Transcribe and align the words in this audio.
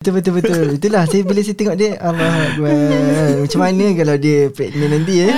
Betul 0.00 0.16
betul 0.16 0.32
betul. 0.40 0.66
Itulah 0.80 1.04
saya 1.04 1.20
bila 1.28 1.44
saya 1.44 1.56
tengok 1.60 1.76
dia 1.76 2.00
Allah 2.00 2.32
Akbar. 2.48 2.72
Macam 3.44 3.60
mana 3.60 3.84
kalau 3.92 4.16
dia 4.16 4.38
pregnant 4.48 4.90
nanti 4.96 5.14
eh? 5.20 5.28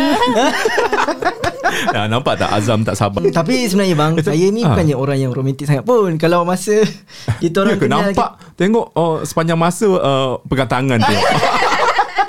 ya, 1.98 2.06
nampak 2.06 2.38
tak 2.38 2.46
Azam 2.54 2.86
tak 2.86 2.94
sabar. 2.94 3.26
Tapi 3.26 3.66
sebenarnya 3.66 3.98
bang, 3.98 4.12
saya 4.22 4.46
ni 4.54 4.62
Ah. 4.62 4.70
bukannya 4.70 4.94
orang 4.94 5.18
yang 5.18 5.34
romantik 5.34 5.66
sangat 5.66 5.82
pun. 5.82 6.14
Kalau 6.14 6.46
masa 6.46 6.78
kita 7.42 7.58
Ya 7.58 7.62
orang 7.66 7.78
ke 7.82 7.86
nampak 7.90 8.38
tengok 8.54 8.94
oh, 8.94 9.26
sepanjang 9.26 9.58
masa 9.58 9.90
uh, 9.98 10.38
pegang 10.46 10.70
tangan 10.70 11.02
tu. 11.02 11.10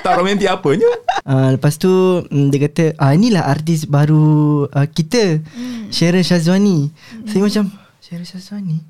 tak 0.02 0.12
romantik 0.18 0.50
apanya. 0.50 0.90
Uh, 1.22 1.54
lepas 1.54 1.78
tu 1.78 1.86
mm, 2.26 2.50
dia 2.50 2.58
kata 2.66 2.84
ah 2.98 3.14
inilah 3.14 3.46
artis 3.46 3.86
baru 3.86 4.66
uh, 4.74 4.90
kita 4.90 5.38
Hmm. 5.54 5.86
Sheryl 5.94 6.26
Shazwani. 6.26 6.90
Saya 7.30 7.46
macam 7.46 7.70
Sheryl 8.02 8.26
Shazwani. 8.26 8.82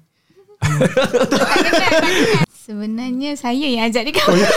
Sebenarnya 2.64 3.36
saya 3.36 3.60
yang 3.60 3.92
ajak 3.92 4.08
dia 4.08 4.14
Oh, 4.16 4.24
kahwin. 4.24 4.48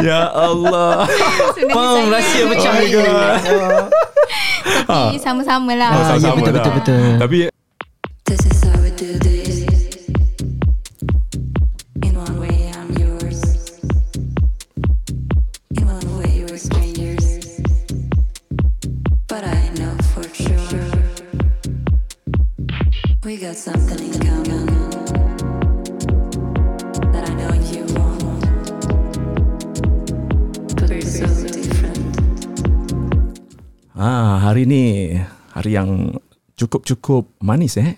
ya 0.00 0.32
Allah. 0.32 1.04
Saya 1.52 2.08
rahsia 2.08 2.44
macam 2.48 2.72
Oh 2.80 3.00
ni. 3.04 3.12
Oh. 4.88 5.12
Tapi 5.12 5.20
sama-sama 5.20 5.76
lah. 5.76 5.92
Ah, 5.92 6.00
ya, 6.00 6.04
Sama-sama 6.16 6.40
betul, 6.40 6.52
lah. 6.56 6.64
betul, 6.64 6.72
betul. 6.80 7.04
Tapi 7.20 7.38
is 8.48 8.64
how 8.64 8.80
we 8.80 8.88
do 8.96 9.12
this. 9.20 9.44
Ah 34.04 34.36
hari 34.44 34.68
ni 34.68 35.16
hari 35.56 35.80
yang 35.80 36.20
cukup-cukup 36.60 37.32
manis 37.40 37.80
eh. 37.80 37.96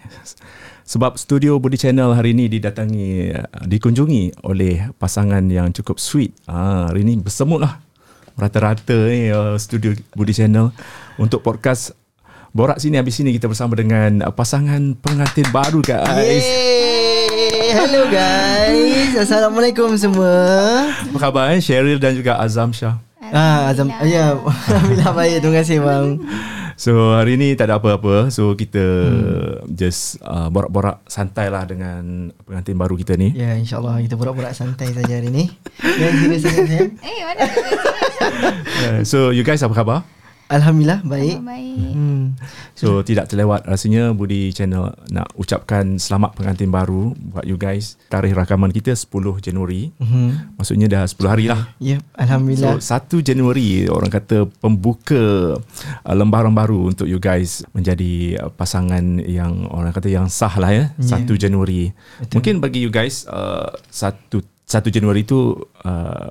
Sebab 0.87 1.19
studio 1.19 1.59
Budi 1.59 1.75
Channel 1.75 2.15
hari 2.15 2.31
ini 2.31 2.47
didatangi 2.47 3.35
dikunjungi 3.67 4.47
oleh 4.47 4.95
pasangan 5.03 5.43
yang 5.51 5.75
cukup 5.75 5.99
sweet. 5.99 6.31
Ah 6.47 6.87
hari 6.87 7.03
ini 7.03 7.19
bersemut 7.19 7.59
lah 7.59 7.83
rata-rata 8.39 9.11
ni 9.11 9.35
uh, 9.35 9.59
studio 9.59 9.99
Budi 10.15 10.31
Channel 10.31 10.71
untuk 11.19 11.43
podcast 11.43 11.91
Borak 12.57 12.81
sini 12.81 12.97
habis 12.97 13.19
sini 13.21 13.37
kita 13.37 13.53
bersama 13.53 13.77
dengan 13.77 14.33
pasangan 14.33 14.97
pengantin 14.97 15.45
baru 15.53 15.85
guys. 15.85 16.41
Yeay. 16.41 17.69
Hello 17.77 18.09
guys. 18.09 19.13
Assalamualaikum 19.13 19.93
semua. 19.99 20.33
Apa 20.89 21.19
khabar 21.19 21.53
eh 21.53 21.61
Cheryl 21.61 22.01
dan 22.01 22.17
juga 22.17 22.41
Azam 22.41 22.73
Shah? 22.73 22.97
Ah, 23.29 23.69
Azam, 23.69 23.89
ya, 24.03 24.35
Alhamdulillah 24.69 25.13
baik. 25.13 25.37
Terima 25.41 25.55
kasih 25.57 25.79
bang. 25.81 26.07
So 26.77 26.93
hari 27.11 27.35
ni 27.35 27.57
tak 27.57 27.73
ada 27.73 27.81
apa-apa 27.81 28.29
So 28.29 28.53
kita 28.53 28.85
Hmm. 29.09 29.65
just 29.73 30.21
uh, 30.21 30.47
borak-borak 30.47 31.01
santai 31.07 31.49
lah 31.49 31.65
dengan 31.65 32.05
pengantin 32.39 32.77
baru 32.77 32.93
kita 32.95 33.17
ni 33.17 33.33
Ya, 33.33 33.57
insyaAllah 33.57 33.97
kita 33.99 34.13
borak-borak 34.13 34.53
santai 34.53 34.93
saja 34.93 35.09
hari 35.11 35.33
ni. 35.33 35.49
Yang 35.81 36.13
serius 36.21 36.43
sangat. 36.45 36.89
Eh, 37.01 37.19
mana? 37.23 37.45
uh, 38.85 38.99
So 39.03 39.31
you 39.31 39.41
guys 39.41 39.61
apa 39.61 39.73
khabar? 39.73 40.05
Alhamdulillah 40.47 41.03
baik. 41.03 41.43
Baik. 41.43 41.91
Hmm. 41.91 42.39
So 42.79 43.03
tidak 43.03 43.27
terlewat 43.27 43.67
rasanya 43.67 44.15
Budi 44.15 44.55
Channel 44.55 44.95
nak 45.11 45.35
ucapkan 45.35 45.99
selamat 45.99 46.39
pengantin 46.39 46.71
baru 46.71 47.19
buat 47.19 47.43
you 47.43 47.59
guys 47.59 47.99
Tarikh 48.07 48.37
rakaman 48.37 48.71
kita 48.71 48.95
10 48.95 49.11
Januari 49.43 49.91
Mhm. 49.99 50.55
Maksudnya 50.55 50.87
dah 50.87 51.03
10 51.03 51.27
hari 51.27 51.47
lah 51.51 51.75
Ya, 51.83 51.99
Alhamdulillah. 52.15 52.79
So 52.79 52.95
1 53.19 53.27
Januari 53.27 53.91
orang 53.91 54.13
kata 54.13 54.47
pembuka 54.63 55.57
uh, 55.59 56.15
lembaran 56.15 56.55
baru 56.55 56.95
untuk 56.95 57.11
you 57.11 57.19
guys 57.19 57.67
menjadi 57.75 58.47
uh, 58.47 58.51
pasangan 58.53 59.19
yang 59.25 59.67
orang 59.75 59.91
kata 59.91 60.07
yang 60.07 60.31
sah 60.31 60.53
lah 60.63 60.71
ya. 60.71 60.85
Ya. 61.03 61.19
1 61.19 61.27
Januari. 61.43 61.91
Betul. 62.23 62.35
Mungkin 62.39 62.55
bagi 62.63 62.87
you 62.87 62.93
guys 62.95 63.27
uh, 63.27 63.75
1 63.91 64.31
1 64.31 64.95
Januari 64.95 65.23
itu 65.23 65.59
uh, 65.83 66.31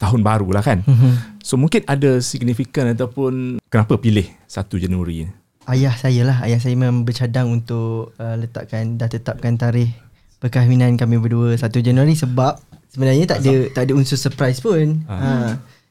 tahun 0.00 0.24
baru 0.24 0.48
lah 0.50 0.64
kan. 0.64 0.80
Mhm. 0.82 1.44
So 1.44 1.54
mungkin 1.54 1.84
ada 1.84 2.18
signifikan 2.18 2.88
ataupun 2.88 3.60
kenapa 3.68 3.94
pilih 3.94 4.24
1 4.44 4.80
Januari. 4.80 5.28
Ayah 5.68 5.92
saya 5.92 6.24
lah 6.24 6.40
Ayah 6.40 6.56
saya 6.56 6.74
memang 6.74 7.04
bercadang 7.04 7.52
untuk 7.52 8.16
uh, 8.16 8.34
Letakkan 8.34 8.96
Dah 8.96 9.06
tetapkan 9.06 9.54
tarikh 9.54 9.92
Perkahwinan 10.40 10.96
kami 10.96 11.20
berdua 11.20 11.52
1 11.54 11.62
Januari 11.78 12.16
Sebab 12.16 12.58
Sebenarnya 12.90 13.28
tak 13.28 13.44
ada 13.44 13.68
Tak 13.70 13.82
ada 13.86 13.92
unsur 13.94 14.16
surprise 14.16 14.58
pun 14.58 15.04
Ah. 15.06 15.14
ha. 15.14 15.28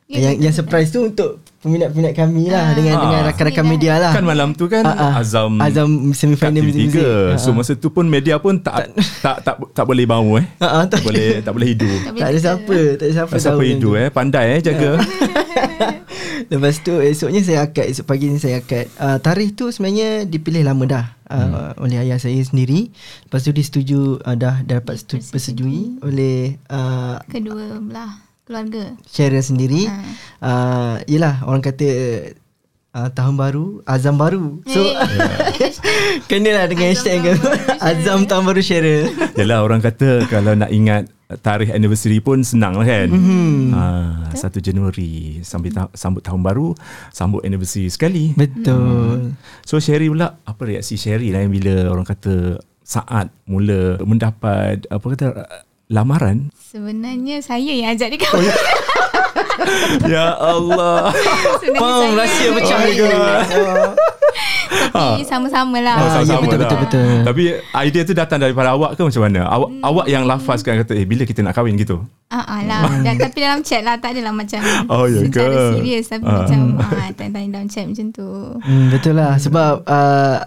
Ya, 0.10 0.18
Yang 0.20 0.34
betul, 0.34 0.42
yang 0.42 0.56
surprise 0.56 0.90
tu 0.90 1.00
Untuk 1.06 1.30
peminat-peminat 1.60 2.14
kami 2.14 2.50
lah 2.50 2.66
Ah. 2.66 2.74
Dengan 2.74 2.94
Ah. 2.94 3.02
dengan 3.04 3.20
rakan-rakan 3.30 3.66
media 3.68 3.94
lah 3.96 4.10
Kan 4.10 4.26
malam 4.26 4.50
tu 4.52 4.66
kan 4.66 4.82
Ah, 4.82 5.14
ah. 5.14 5.22
Azam 5.22 5.62
Azam 5.62 5.86
kat 6.10 6.18
semifinal 6.18 6.58
TV3. 6.58 6.66
muzik 6.74 7.06
So 7.38 7.54
masa 7.54 7.72
tu 7.74 7.88
pun 7.88 8.04
media 8.04 8.36
pun 8.36 8.58
tak 8.58 8.90
tak 9.22 9.46
tak 9.46 9.56
tak 9.70 9.86
boleh 9.86 10.04
bau 10.04 10.34
eh. 10.36 10.50
Ah, 10.58 10.82
ah, 10.82 10.84
tak- 10.84 11.00
Tak 11.00 11.06
boleh 11.06 11.30
tak 11.40 11.54
boleh 11.54 11.68
hidup. 11.70 11.94
Tak 12.04 12.14
Tak 12.16 12.26
ada 12.28 12.40
siapa 12.42 12.78
Tak 12.92 13.06
ada 13.06 13.14
siapa 13.14 13.30
Tak 13.30 13.40
siapa 13.40 13.62
yang 13.62 13.70
hidup 13.78 13.86
tu. 13.88 14.00
eh 14.00 14.08
Pandai 14.10 14.46
eh 14.50 14.62
jaga 14.64 14.92
Lepas 16.52 16.82
tu 16.82 16.94
esoknya 16.98 17.42
saya 17.42 17.60
akad 17.62 17.86
Esok 17.86 18.06
pagi 18.08 18.26
ni 18.28 18.42
saya 18.42 18.60
akad 18.60 18.90
uh, 18.96 19.18
Tarikh 19.20 19.54
tu 19.54 19.70
sebenarnya 19.70 20.26
dipilih 20.26 20.64
lama 20.64 20.84
dah 20.86 21.06
uh, 21.28 21.38
hmm. 21.38 21.86
Oleh 21.86 22.02
ayah 22.02 22.18
saya 22.18 22.40
sendiri 22.40 22.90
Lepas 23.24 23.44
tu 23.44 23.52
disetujui 23.52 24.18
uh, 24.18 24.34
Dah, 24.34 24.64
dapat 24.64 24.98
setu- 24.98 25.22
persetujui 25.22 26.02
Oleh 26.02 26.58
uh, 26.66 27.22
Kedua 27.26 27.78
belah 27.78 28.29
keluarga. 28.50 28.98
Cheryl 29.06 29.40
sendiri 29.40 29.86
Ha. 29.86 29.96
uh, 30.42 30.96
Yelah 31.06 31.46
orang 31.46 31.62
kata 31.62 31.86
uh, 32.92 33.10
Tahun 33.10 33.36
baru 33.36 33.86
Azam 33.86 34.18
baru 34.18 34.66
So 34.66 34.82
Eh. 34.82 35.70
Kena 36.30 36.50
lah 36.52 36.66
dengan 36.66 36.90
Azam 36.90 37.06
hashtag. 37.22 37.38
Azam 37.78 38.20
tahun 38.26 38.44
baru 38.44 38.60
Cheryl 38.60 39.14
Yalah 39.36 39.62
orang 39.62 39.80
kata 39.80 40.26
Kalau 40.26 40.58
nak 40.58 40.70
ingat 40.70 41.06
Tarikh 41.30 41.70
anniversary 41.70 42.18
pun 42.18 42.42
senang 42.42 42.74
lah 42.74 42.84
kan 42.84 43.06
Mhm. 43.06 43.70
ha, 43.70 43.84
1 44.34 44.50
Januari 44.60 45.38
Sambut, 45.40 45.70
ta- 45.70 45.94
sambut 45.94 46.26
tahun 46.26 46.42
baru 46.42 46.74
Sambut 47.12 47.46
anniversary 47.46 47.86
sekali 47.88 48.34
Betul 48.34 49.38
So 49.62 49.78
Sherry 49.78 50.10
pula 50.10 50.42
Apa 50.42 50.66
reaksi 50.66 50.98
Sherry 50.98 51.30
lah 51.30 51.46
Bila 51.46 51.86
orang 51.88 52.02
kata 52.04 52.58
Saat 52.82 53.30
mula 53.46 54.02
Mendapat 54.02 54.90
Apa 54.90 55.06
kata 55.08 55.26
Lamaran 55.90 56.54
Sebenarnya 56.54 57.42
saya 57.42 57.74
yang 57.74 57.98
ajak 57.98 58.14
dia 58.14 58.22
Oh, 58.30 58.38
kahwin. 58.38 58.54
Ya 60.14 60.34
Allah 60.34 61.12
Faham 61.74 62.14
rahsia 62.14 62.48
macam 62.52 62.78
Oh 62.78 62.86
ni. 62.86 62.96
Oh. 64.92 65.18
Tapi 65.18 65.26
sama-sama 65.26 65.78
lah. 65.80 65.96
Ah, 65.96 66.02
ya, 66.02 66.10
Sama-sama 66.16 66.42
betul, 66.42 66.56
lah. 66.56 66.62
betul, 66.64 66.78
betul. 66.80 67.10
Tapi 67.26 67.44
idea 67.82 68.02
tu 68.04 68.14
datang 68.14 68.38
daripada 68.38 68.70
awak 68.72 68.94
ke 68.94 69.02
macam 69.02 69.22
mana? 69.24 69.42
Awak 69.46 69.70
Hmm. 69.70 69.82
awak 69.84 70.06
yang 70.08 70.24
lafazkan 70.24 70.74
kata 70.78 70.94
eh 70.94 71.06
bila 71.06 71.24
kita 71.24 71.42
nak 71.42 71.54
kahwin 71.54 71.76
gitu. 71.76 72.06
Ah, 72.28 72.46
ah 72.48 72.62
lah. 72.64 72.82
Dan, 73.02 73.18
tapi 73.20 73.38
dalam 73.40 73.60
chat 73.60 73.82
lah. 73.82 73.98
Tak 73.98 74.14
adalah 74.14 74.32
macam 74.32 74.62
Oh, 74.94 75.06
ya 75.06 75.20
secara 75.20 75.50
ke? 75.50 75.64
serius. 75.76 76.06
Tapi 76.08 76.24
Ah. 76.24 76.38
macam 76.40 76.60
ah, 76.80 77.10
tanya-tanya 77.12 77.48
dalam 77.52 77.68
chat 77.68 77.86
macam 77.86 78.08
tu. 78.10 78.30
Hmm, 78.60 78.86
betul 78.90 79.14
lah 79.14 79.34
sebab 79.36 79.74
uh, 79.84 80.38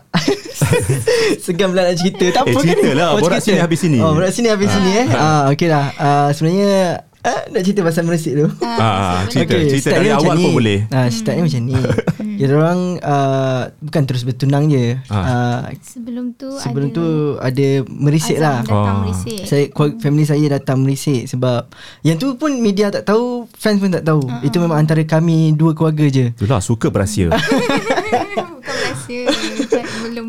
segan 1.45 1.71
pula 1.71 1.83
nak 1.84 1.97
cerita. 1.97 2.25
Tak 2.33 2.43
Eh, 2.43 2.47
apa 2.49 2.61
cerita 2.61 2.83
kan? 2.84 2.95
lah. 2.95 3.09
Oh, 3.11 3.19
Borak 3.19 3.39
cerita. 3.39 3.47
sini 3.49 3.59
habis 3.61 3.78
sini. 3.81 3.99
Oh, 4.01 4.12
borak 4.12 4.31
sini 4.31 4.49
habis 4.49 4.69
sini 4.71 4.91
eh. 4.97 5.06
Ah, 5.12 5.43
okey 5.51 5.69
lah. 5.69 5.87
Uh, 5.95 6.28
sebenarnya 6.33 6.72
uh, 7.22 7.43
nak 7.49 7.62
cerita 7.62 7.81
pasal 7.81 8.03
meresik 8.03 8.33
tu. 8.34 8.47
Ah, 8.60 9.22
cerita 9.27 9.53
Okey, 9.53 9.69
cerita 9.69 9.88
start 9.88 9.94
dari 9.94 10.05
dia 10.05 10.12
macam 10.12 10.25
awal 10.25 10.37
ni. 10.37 10.43
pun 10.43 10.53
boleh. 10.55 10.78
Ah, 10.88 11.09
start 11.09 11.34
ni 11.34 11.43
macam 11.43 11.62
ni. 11.62 11.75
Dia 12.33 12.47
orang 12.50 12.81
uh, 12.99 13.62
bukan 13.78 14.03
terus 14.03 14.22
bertunang 14.22 14.65
je. 14.66 14.84
Ah. 15.06 15.15
Uh, 15.15 15.60
Sebelum 15.78 16.25
tu 16.33 16.49
sebelum 16.56 16.88
ada 16.88 16.97
tu 16.97 17.06
ada 17.38 17.66
merisik 17.88 18.37
Azam 18.37 18.44
lah. 18.44 18.59
datang 18.65 18.75
Oh. 18.93 19.00
merisik. 19.05 19.41
Saya 19.44 19.65
keluarga- 19.69 19.99
family 20.00 20.25
saya 20.25 20.47
datang 20.50 20.78
merisik 20.78 21.22
sebab 21.28 21.60
yang 22.00 22.16
tu 22.16 22.34
pun 22.34 22.51
media 22.57 22.89
tak 22.89 23.04
tahu, 23.04 23.47
fans 23.53 23.78
pun 23.78 23.91
tak 23.91 24.03
tahu. 24.03 24.22
Ah, 24.24 24.42
Itu 24.42 24.59
memang 24.59 24.78
antara 24.78 25.03
kami 25.03 25.53
dua 25.53 25.72
keluarga 25.72 26.04
je. 26.04 26.30
Itulah 26.33 26.59
suka 26.59 26.89
berahsia. 26.89 27.30
Bukan 28.53 28.77
rahsia. 28.83 29.22
Bukan- 29.59 29.91
belum 30.04 30.28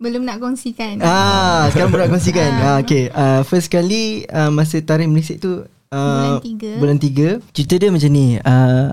belum 0.00 0.22
nak 0.22 0.38
kongsikan. 0.38 0.96
Ah, 0.98 1.68
sekarang 1.68 1.90
pun 1.90 1.98
nak 1.98 2.10
kongsikan. 2.10 2.50
ah, 2.58 2.76
okay. 2.78 3.08
Uh, 3.10 3.40
first 3.42 3.68
kali 3.68 4.24
uh, 4.26 4.48
masa 4.48 4.80
tarikh 4.80 5.04
merisik 5.06 5.36
tu 5.36 5.60
uh, 5.90 5.98
Bulan 5.98 6.34
tiga. 6.42 6.70
Bulan 6.78 6.98
tiga. 6.98 7.28
Cerita 7.52 7.74
dia 7.78 7.90
macam 7.90 8.10
ni. 8.10 8.26
Uh, 8.40 8.88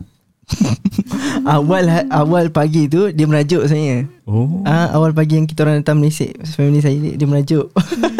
awal 1.59 1.83
ha- 1.91 2.07
awal 2.23 2.47
pagi 2.47 2.87
tu 2.87 3.11
dia 3.11 3.25
merajuk 3.27 3.67
saya. 3.67 4.07
Oh. 4.23 4.63
Ah 4.63 4.95
awal 4.95 5.11
pagi 5.11 5.35
yang 5.35 5.47
kita 5.47 5.67
orang 5.67 5.83
datang 5.83 5.99
merisik 5.99 6.39
family 6.55 6.79
saya 6.79 6.95
dia, 6.95 7.19
dia 7.19 7.27
merajuk. 7.27 7.67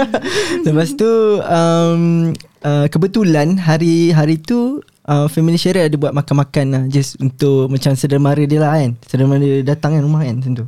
Lepas 0.68 0.92
tu 1.00 1.08
um, 1.40 2.36
uh, 2.68 2.86
kebetulan 2.92 3.56
hari 3.56 4.12
hari 4.12 4.36
tu 4.44 4.84
uh, 5.08 5.32
family 5.32 5.56
Syariah 5.56 5.88
ada 5.88 5.96
buat 5.96 6.12
makan-makan 6.12 6.66
lah 6.68 6.84
just 6.92 7.16
untuk 7.24 7.72
macam 7.72 7.96
sedermara 7.96 8.44
dia 8.44 8.60
lah 8.60 8.76
kan. 8.76 8.92
Sedermara 9.08 9.40
dia 9.40 9.64
datang 9.64 9.96
kan 9.96 10.04
rumah 10.04 10.22
kan 10.28 10.36
macam 10.44 10.54
tu. 10.54 10.66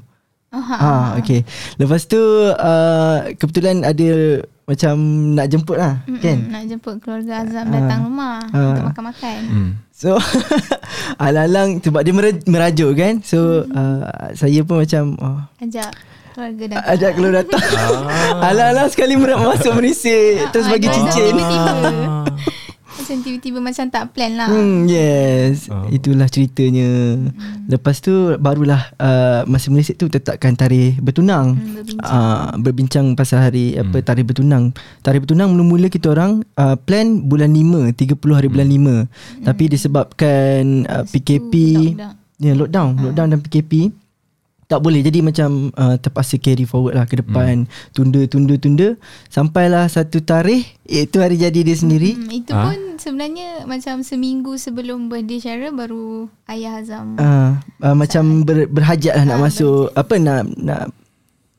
Aha. 0.50 0.76
Ah, 0.82 1.08
okay. 1.22 1.46
Lepas 1.78 2.10
tu 2.10 2.18
uh, 2.50 3.18
kebetulan 3.38 3.86
ada 3.86 4.42
macam 4.70 4.94
nak 5.34 5.46
jemput 5.46 5.76
lah 5.76 5.98
Mm-mm, 6.06 6.22
kan. 6.22 6.38
Nak 6.48 6.64
jemput 6.68 6.96
keluarga 7.00 7.42
Azam 7.42 7.66
Ah. 7.66 7.74
datang 7.74 8.00
rumah 8.04 8.38
Ah. 8.48 8.70
untuk 8.70 8.86
makan-makan. 8.86 9.40
Hmm. 9.44 9.72
So 9.92 10.14
alang-alang 11.20 11.82
sebab 11.82 12.02
dia 12.02 12.14
mer- 12.14 12.46
merajuk 12.46 12.94
kan. 12.94 13.20
So 13.22 13.66
uh, 13.66 14.06
saya 14.32 14.62
pun 14.62 14.86
macam 14.86 15.04
oh, 15.18 15.40
Ajak 15.60 15.90
keluarga 16.30 16.64
datang. 16.70 16.86
ajak 16.88 17.12
keluar 17.14 17.34
datang. 17.36 17.66
alang-alang 18.48 18.88
sekali 18.88 19.14
merak 19.16 19.40
masuk 19.40 19.74
merisik 19.74 20.40
terus 20.50 20.66
Ah, 20.66 20.72
bagi 20.72 20.88
cincin. 20.88 21.34
Tiba-tiba. 21.34 21.74
Macam 23.10 23.26
tiba-tiba 23.26 23.58
macam 23.58 23.86
tak 23.90 24.14
plan 24.14 24.38
lah. 24.38 24.54
Hmm, 24.54 24.86
yes. 24.86 25.66
Oh. 25.66 25.90
Itulah 25.90 26.30
ceritanya. 26.30 27.18
Lepas 27.66 28.06
tu 28.06 28.38
barulah 28.38 28.94
uh, 29.02 29.42
masa 29.50 29.74
Malaysia 29.74 29.98
tu 29.98 30.14
tetapkan 30.14 30.54
tarikh 30.54 31.02
bertunang. 31.02 31.58
Hmm, 31.58 31.74
berbincang. 31.82 32.06
Uh, 32.06 32.50
berbincang 32.62 33.06
pasal 33.18 33.50
hari 33.50 33.74
apa 33.82 34.06
tarikh 34.06 34.30
bertunang. 34.30 34.78
Tarikh 35.02 35.26
bertunang 35.26 35.58
mula-mula 35.58 35.90
kita 35.90 36.14
orang 36.14 36.46
uh, 36.54 36.78
plan 36.78 37.26
bulan 37.26 37.50
5, 37.50 37.98
30 37.98 38.38
hari 38.38 38.46
bulan 38.46 38.70
5. 38.70 39.42
Tapi 39.42 39.64
disebabkan 39.74 40.86
uh, 40.86 41.02
PKP. 41.10 41.54
Ya 42.38 42.54
lockdown 42.54 42.94
Lockdown 43.10 43.34
dan 43.34 43.40
PKP 43.42 43.90
Tak 44.70 44.80
boleh. 44.80 45.02
Jadi 45.02 45.20
macam 45.20 45.74
uh, 45.74 45.98
Terpaksa 45.98 46.38
carry 46.38 46.62
forward 46.62 46.94
lah 46.94 47.04
Ke 47.04 47.18
depan. 47.18 47.66
Tunda 47.90 48.22
tunda 48.24 48.54
tunda. 48.56 48.94
Sampailah 49.26 49.86
satu 49.86 50.22
tarikh 50.22 50.62
Iaitu 50.86 51.18
hari 51.18 51.36
jadi 51.36 51.58
dia 51.60 51.74
sendiri. 51.74 52.14
Hmm, 52.14 52.30
itu 52.30 52.52
Ah. 52.52 52.70
pun 52.70 52.78
sebenarnya 52.96 53.66
macam 53.66 54.02
seminggu 54.02 54.56
sebelum 54.56 55.10
birthday 55.10 55.40
Syara 55.40 55.70
baru 55.70 56.30
ayah 56.46 56.78
Azam. 56.78 57.18
uh, 57.18 57.58
uh, 57.80 57.96
Macam 57.98 58.46
ber, 58.46 58.66
berhajat 58.66 59.14
lah 59.16 59.26
nak 59.28 59.40
masuk 59.44 59.90
Apa 59.92 60.16
nak 60.16 60.46
Nak 60.54 60.94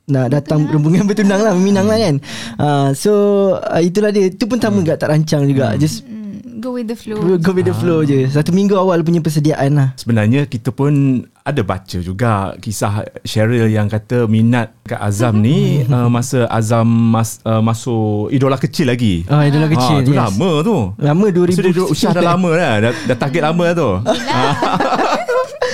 nak 0.06 0.26
datang 0.28 0.66
rombongan 0.66 1.02
bertunang 1.04 1.38
lah 1.38 1.50
Meminang 1.52 1.86
lah 1.86 1.98
kan. 1.98 2.14
Uh, 2.56 2.88
So 2.92 3.12
uh, 3.56 3.78
Itulah 3.78 4.10
dia. 4.10 4.26
Itu 4.26 4.46
pun 4.46 4.56
sama 4.56 4.78
juga 4.78 4.94
Tak 4.94 5.10
rancang 5.10 5.44
juga. 5.44 5.74
Just 5.74 6.02
Hmm, 6.02 6.19
go 6.60 6.70
with 6.70 6.86
the 6.86 6.94
flow. 6.94 7.16
Go 7.40 7.50
with 7.50 7.64
the 7.64 7.72
flow 7.72 8.04
je 8.04 8.28
Satu 8.28 8.52
minggu 8.52 8.76
awal 8.76 9.00
punya 9.00 9.18
persediaan 9.18 9.72
lah 9.72 9.88
Sebenarnya 9.96 10.44
kita 10.44 10.70
pun 10.70 10.92
ada 11.40 11.64
baca 11.64 11.98
juga 11.98 12.52
kisah 12.56 13.02
Cheryl 13.24 13.66
yang 13.66 13.88
kata 13.88 14.28
minat 14.28 14.76
kat 14.84 15.00
Azam 15.00 15.40
ni 15.40 15.82
uh, 15.82 16.06
masa 16.06 16.44
Azam 16.46 16.84
mas, 16.86 17.40
uh, 17.42 17.58
masuk 17.58 18.28
idola 18.28 18.54
kecil 18.54 18.86
lagi. 18.86 19.24
Ah, 19.26 19.42
idola 19.42 19.66
kecil, 19.66 19.98
Ah, 19.98 20.04
tu 20.04 20.12
yes. 20.12 20.20
lama 20.20 20.50
tu. 20.60 20.76
Lama 21.00 21.26
2000 21.26 21.56
So 21.56 21.62
dia 21.64 21.72
duduk 21.72 21.88
usia 21.90 22.12
dah 22.12 22.22
lama 22.22 22.50
dah. 22.60 22.74
Dah, 22.78 22.92
dah 23.08 23.16
target 23.16 23.42
lama 23.42 23.62
dah 23.72 23.74
tu. 23.74 23.90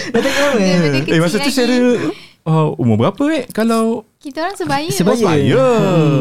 Dah 0.07 0.21
tak 0.23 0.35
lama 0.39 0.59
Eh 1.03 1.19
masa 1.19 1.37
tu. 1.43 1.51
Cheryl 1.51 2.15
uh, 2.47 2.73
umur 2.79 2.97
berapa 2.97 3.25
eh 3.35 3.45
kalau 3.51 4.07
Kita 4.27 4.43
orang 4.43 4.59
sebaya. 4.59 4.91
Sebaya. 4.91 5.15
sebaya. 5.17 5.55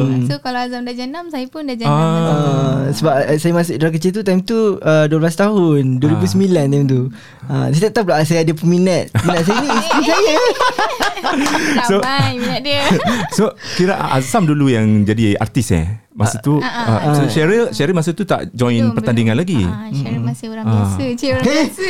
Hmm. 0.05 0.29
So 0.29 0.37
kalau 0.37 0.61
Azam 0.61 0.85
dah 0.85 0.93
jenam, 0.93 1.25
saya 1.27 1.41
pun 1.45 1.65
dah 1.65 1.73
jenam. 1.73 1.89
Ah. 1.91 2.85
Uh, 2.85 2.93
sebab 2.93 3.13
uh, 3.17 3.35
saya 3.35 3.51
masuk 3.51 3.73
idola 3.75 3.91
kecil 3.91 4.11
tu 4.11 4.21
time 4.21 4.39
tu 4.39 4.77
uh, 4.77 5.09
12 5.09 5.17
tahun 5.33 5.81
2009 5.97 6.37
time 6.53 6.85
tu 6.85 7.09
uh, 7.43 7.65
Dia 7.67 7.89
tak 7.89 7.93
tahu 7.95 8.03
pula 8.05 8.21
saya 8.21 8.39
ada 8.39 8.53
peminat 8.53 9.09
Peminat 9.09 9.41
saya 9.41 9.57
ni 9.57 9.69
isteri 9.73 10.03
saya 10.11 10.35
So- 11.83 11.97
Ramai 11.99 12.37
minat 12.37 12.61
dia. 12.61 12.85
So 13.37 13.43
kira 13.73 13.97
Azam 13.97 14.45
dulu 14.45 14.67
yang 14.67 15.01
jadi 15.01 15.33
artis 15.35 15.71
eh 15.71 15.85
Masa 16.13 16.39
tu 16.39 16.61
uh, 16.61 16.99
so 17.11 17.27
Cheryl 17.27 17.67
Cheryl 17.71 17.91
masa 17.91 18.13
tu 18.13 18.23
tak 18.23 18.47
join 18.53 18.79
Belum, 18.79 18.95
pertandingan 18.95 19.35
belum. 19.35 19.43
lagi 19.43 19.61
Ah, 19.65 19.89
Syara 19.91 20.19
masih 20.21 20.47
orang 20.47 20.63
Ah. 20.63 20.71
biasa. 20.87 21.03
Cik 21.11 21.29
orang 21.33 21.43
biasa. 21.43 21.87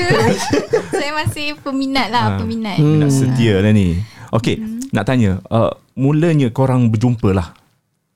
saya 0.89 1.11
masih 1.13 1.47
peminat 1.59 2.07
lah, 2.09 2.23
Ah. 2.25 2.37
peminat. 2.39 2.77
Nak 2.79 3.11
setia 3.11 3.59
lah 3.59 3.69
ni 3.69 4.01
Okay 4.35 4.55
Nak 4.91 5.03
tanya 5.03 5.39
uh, 5.47 5.71
Mulanya 5.93 6.47
korang 6.49 6.87
berjumpa 6.87 7.31
lah 7.31 7.55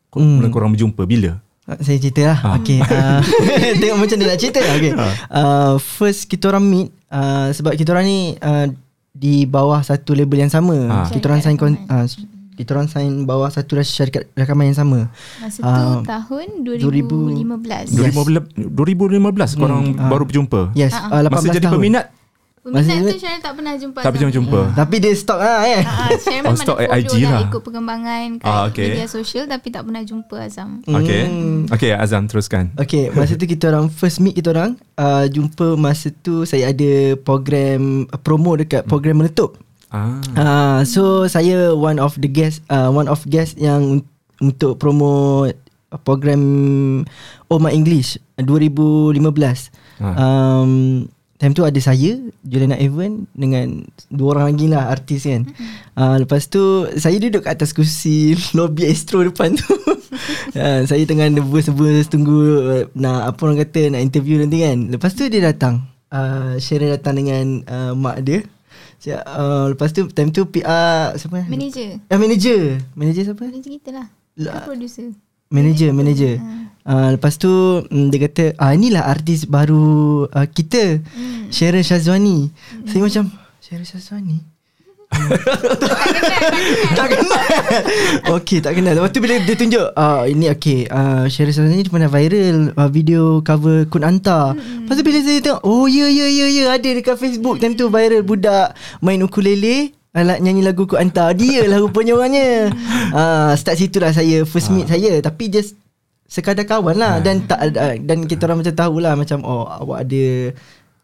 Kor- 0.08 0.20
Hmm. 0.20 0.38
Mula 0.38 0.50
korang 0.50 0.72
berjumpa 0.72 1.02
Bila? 1.04 1.38
Uh, 1.64 1.78
Saya 1.80 1.98
cerita 1.98 2.26
lah 2.26 2.38
Ah. 2.44 2.54
Okay 2.58 2.78
uh, 2.78 3.22
Tengok 3.80 3.98
macam 4.00 4.16
dia 4.16 4.26
nak 4.26 4.38
cerita 4.38 4.60
okay. 4.60 4.92
uh, 5.30 5.78
First 5.78 6.26
kita 6.26 6.50
orang 6.50 6.66
meet 6.66 6.90
uh, 7.08 7.50
Sebab 7.50 7.74
kita 7.74 7.94
orang 7.94 8.06
ni 8.06 8.20
uh, 8.36 8.68
Di 9.10 9.46
bawah 9.46 9.80
satu 9.80 10.12
label 10.12 10.40
yang 10.40 10.50
sama 10.50 10.76
Ah. 10.88 11.08
Kita 11.08 11.26
orang 11.26 11.40
sign 11.40 11.56
kon, 11.56 11.78
uh, 11.78 12.06
Kita 12.54 12.74
orang 12.74 12.88
sign 12.88 13.24
bawah 13.24 13.48
satu 13.48 13.78
syarikat 13.78 14.28
rakaman 14.34 14.68
yang 14.68 14.78
sama 14.78 15.08
Masa 15.40 15.62
tu 15.62 15.64
Ah, 15.64 16.02
tahun 16.04 16.66
2000 16.66 16.84
2015. 17.38 17.96
Yes. 17.96 18.12
2015, 18.12 18.76
2015 18.76 19.56
korang 19.56 19.84
Ah. 19.96 20.10
baru 20.10 20.26
berjumpa 20.26 20.74
Yes 20.74 20.92
Ah, 20.92 21.22
uh, 21.22 21.22
18 21.24 21.32
Masa 21.32 21.48
jadi 21.50 21.64
tahun 21.64 21.76
peminat 21.78 22.06
Peminat 22.60 22.84
Masa 22.84 23.08
tu 23.08 23.16
Syara 23.18 23.38
tak 23.40 23.54
pernah 23.54 23.74
jumpa 23.74 24.00
Tak 24.00 24.12
pernah 24.12 24.30
jumpa 24.30 24.60
Tapi 24.74 24.96
dia 24.98 25.14
stalk 25.14 25.40
lah 25.40 25.60
eh 25.64 25.82
Ah, 25.82 26.12
Syara 26.14 26.36
Oh, 26.40 26.44
memang 26.46 26.58
stalk 26.58 26.78
ada 26.78 26.84
at 26.84 26.90
follow 26.90 27.00
IG 27.00 27.14
lah, 27.18 27.32
lah. 27.32 27.42
ikut 27.46 27.62
perkembangan 27.62 28.26
kat 28.36 28.46
Ah, 28.46 28.62
okay. 28.66 28.88
media 28.90 29.08
sosial 29.08 29.46
tapi 29.46 29.68
tak 29.70 29.82
pernah 29.82 30.02
jumpa 30.02 30.36
Azam. 30.42 30.70
Okay 30.84 31.22
Hmm. 31.24 31.60
Okay 31.68 31.92
Azam 31.92 32.24
teruskan 32.26 32.64
Okay 32.76 33.04
Masa 33.10 33.34
tu 33.34 33.46
kita 33.46 33.70
orang 33.70 33.88
First 33.88 34.20
meet 34.20 34.36
kita 34.36 34.52
orang 34.52 34.72
uh, 34.94 35.24
Jumpa 35.26 35.76
masa 35.76 36.12
tu 36.14 36.44
Saya 36.44 36.70
ada 36.70 36.92
program 37.18 37.80
uh, 38.06 38.18
Promo 38.18 38.54
dekat 38.54 38.84
program 38.84 39.20
meletup 39.20 39.56
ah. 39.88 40.20
uh, 40.34 40.80
So 40.84 41.02
saya 41.26 41.72
One 41.72 41.98
of 41.98 42.16
the 42.16 42.28
guest 42.28 42.60
uh, 42.68 42.90
One 42.90 43.08
of 43.08 43.24
guest 43.26 43.56
yang 43.56 43.98
un- 43.98 44.08
Untuk 44.38 44.76
promo 44.76 45.48
Program 46.00 46.42
Oh 47.48 47.58
My 47.58 47.72
English 47.72 48.20
2015 48.38 49.74
Ah. 50.00 50.16
um, 50.16 51.04
Time 51.40 51.56
tu 51.56 51.64
ada 51.64 51.80
saya 51.80 52.20
Juliana 52.44 52.76
Evan 52.76 53.24
Dengan 53.32 53.80
Dua 54.08 54.36
orang 54.36 54.52
lagi 54.52 54.68
lah 54.68 54.92
Artis 54.92 55.24
kan. 55.24 55.48
Uh, 55.96 56.20
Lepas 56.20 56.46
tu 56.46 56.60
Saya 56.94 57.16
duduk 57.16 57.42
kat 57.42 57.56
atas 57.56 57.72
kursi 57.72 58.36
Lobby 58.58 58.84
Astro 58.86 59.24
depan 59.24 59.56
tu. 59.56 59.72
Uh, 60.52 60.84
Saya 60.90 61.00
tengah 61.04 61.32
nervous-nervous 61.32 62.08
Tunggu 62.08 62.40
uh, 62.62 62.84
Nak 62.92 63.32
apa 63.32 63.40
orang 63.42 63.64
kata 63.64 63.88
Nak 63.90 64.04
interview 64.04 64.36
nanti 64.38 64.60
kan. 64.60 64.92
Lepas 64.92 65.16
tu 65.16 65.26
dia 65.26 65.40
datang. 65.42 65.88
Uh, 66.12 66.60
Sharon 66.60 66.92
datang 66.92 67.16
dengan 67.16 67.46
uh, 67.66 67.92
Mak 67.96 68.18
dia. 68.20 68.44
Uh, 69.24 69.72
Lepas 69.72 69.96
tu 69.96 70.12
Time 70.12 70.30
tu 70.30 70.44
PR 70.44 71.16
Siapa? 71.16 71.48
Manager. 71.48 72.04
uh, 72.04 72.20
Manager. 72.20 72.62
Manager 72.94 73.24
siapa? 73.26 73.44
Manager 73.48 73.72
kita 73.74 73.90
lah. 73.96 74.08
La- 74.36 74.68
producer. 74.68 75.08
Manager 75.48 75.90
Manager 75.92 76.36
uh, 76.84 77.10
Lepas 77.12 77.36
tu 77.36 77.50
mm, 77.84 78.06
Dia 78.10 78.20
kata 78.28 78.46
ah, 78.56 78.72
Inilah 78.72 79.08
artis 79.08 79.44
baru 79.44 80.28
uh, 80.28 80.48
Kita 80.48 81.02
Hmm. 81.10 81.50
Sharon 81.50 81.82
Shazwani 81.82 82.54
Saya 82.86 83.02
macam 83.02 83.34
Sharon 83.60 83.84
Shazwani 83.84 84.40
tak 86.94 87.08
kenal. 87.10 87.42
Okay 88.38 88.62
tak 88.62 88.78
kenal. 88.78 88.94
Lepas 88.94 89.10
tu 89.10 89.20
bila 89.20 89.42
dia 89.42 89.56
tunjuk 89.58 89.82
uh, 89.90 90.22
Ini 90.26 90.54
okay 90.54 90.86
uh, 90.86 91.26
Sharon 91.26 91.50
Shazwani 91.50 91.82
ni 91.82 91.90
pernah 91.90 92.06
viral 92.06 92.78
uh, 92.78 92.90
Video 92.90 93.42
cover 93.42 93.90
Kun 93.90 94.06
Anta. 94.06 94.54
Lepas 94.54 94.94
tu 94.94 95.04
bila 95.04 95.18
saya 95.26 95.42
tengok 95.42 95.66
Oh 95.66 95.90
ya 95.90 96.06
ya 96.06 96.30
ya 96.30 96.46
ya 96.46 96.64
Ada 96.78 96.90
dekat 96.94 97.18
Facebook. 97.18 97.58
Time 97.58 97.74
tu 97.74 97.90
viral 97.90 98.22
Budak 98.22 98.78
main 99.02 99.18
ukulele 99.22 99.98
Alat 100.14 100.42
nyanyi 100.42 100.62
lagu 100.62 100.86
Kun 100.86 101.02
Anta. 101.02 101.34
Dia 101.34 101.66
lah 101.66 101.82
rupanya 101.82 102.14
orangnya. 102.14 102.70
Uh, 103.10 103.58
Start 103.58 103.82
situ 103.82 103.98
lah 103.98 104.14
saya 104.14 104.46
First 104.46 104.70
meet 104.70 104.90
saya. 104.90 105.18
Tapi 105.22 105.50
just 105.50 105.74
Sekadar 106.30 106.64
kawan 106.70 106.96
lah. 106.96 107.18
Dan 107.20 107.50
tak 107.50 107.58
ada 107.58 107.98
Dan 107.98 108.30
kita 108.30 108.46
orang 108.46 108.62
macam 108.62 108.76
tahulah 108.78 109.14
Macam 109.18 109.42
oh 109.42 109.66
awak 109.66 110.06
ada 110.06 110.54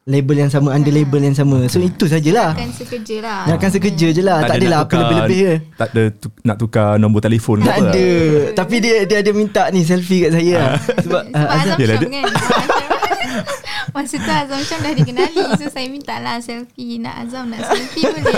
Label 0.05 0.37
yang 0.37 0.53
sama 0.53 0.69
Under 0.69 0.93
label 0.93 1.17
yang 1.17 1.33
sama. 1.33 1.65
So 1.65 1.81
itu 1.81 2.05
sajalah. 2.05 2.53
Kan 2.53 2.69
sekerja 2.69 3.25
lah. 3.25 3.49
Akan 3.49 3.73
sekerja 3.73 4.13
je 4.13 4.21
lah. 4.21 4.45
Tak, 4.45 4.53
ada 4.53 4.57
adalah 4.61 4.77
nak 4.77 4.85
apa 4.85 4.95
lebih-lebih 5.01 5.39
ke 5.41 5.53
Tak 5.81 5.87
ada 5.89 6.03
tu, 6.13 6.27
nak 6.45 6.57
tukar 6.61 6.89
nombor 7.01 7.25
telefon 7.25 7.65
Tak 7.65 7.89
ada. 7.89 8.09
Tapi 8.53 8.75
dia 8.85 9.01
dia 9.09 9.25
ada 9.25 9.31
minta 9.33 9.65
ni 9.73 9.81
Selfie 9.81 10.29
kat 10.29 10.37
saya. 10.37 10.53
Lah. 10.61 10.69
Sebab 10.77 11.01
Sebab 11.01 11.21
uh, 11.33 11.47
Azam 11.57 11.77
kan 12.05 12.25
Masa 13.91 14.15
tu 14.15 14.25
Azam 14.27 14.59
Syam 14.59 14.79
dah 14.79 14.91
dikenali 14.91 15.41
So 15.55 15.67
saya 15.67 15.85
minta 15.85 16.17
lah 16.17 16.39
selfie. 16.39 16.97
Nak 16.97 17.15
Azam 17.21 17.45
nak 17.47 17.61
selfie 17.63 18.01
boleh. 18.03 18.33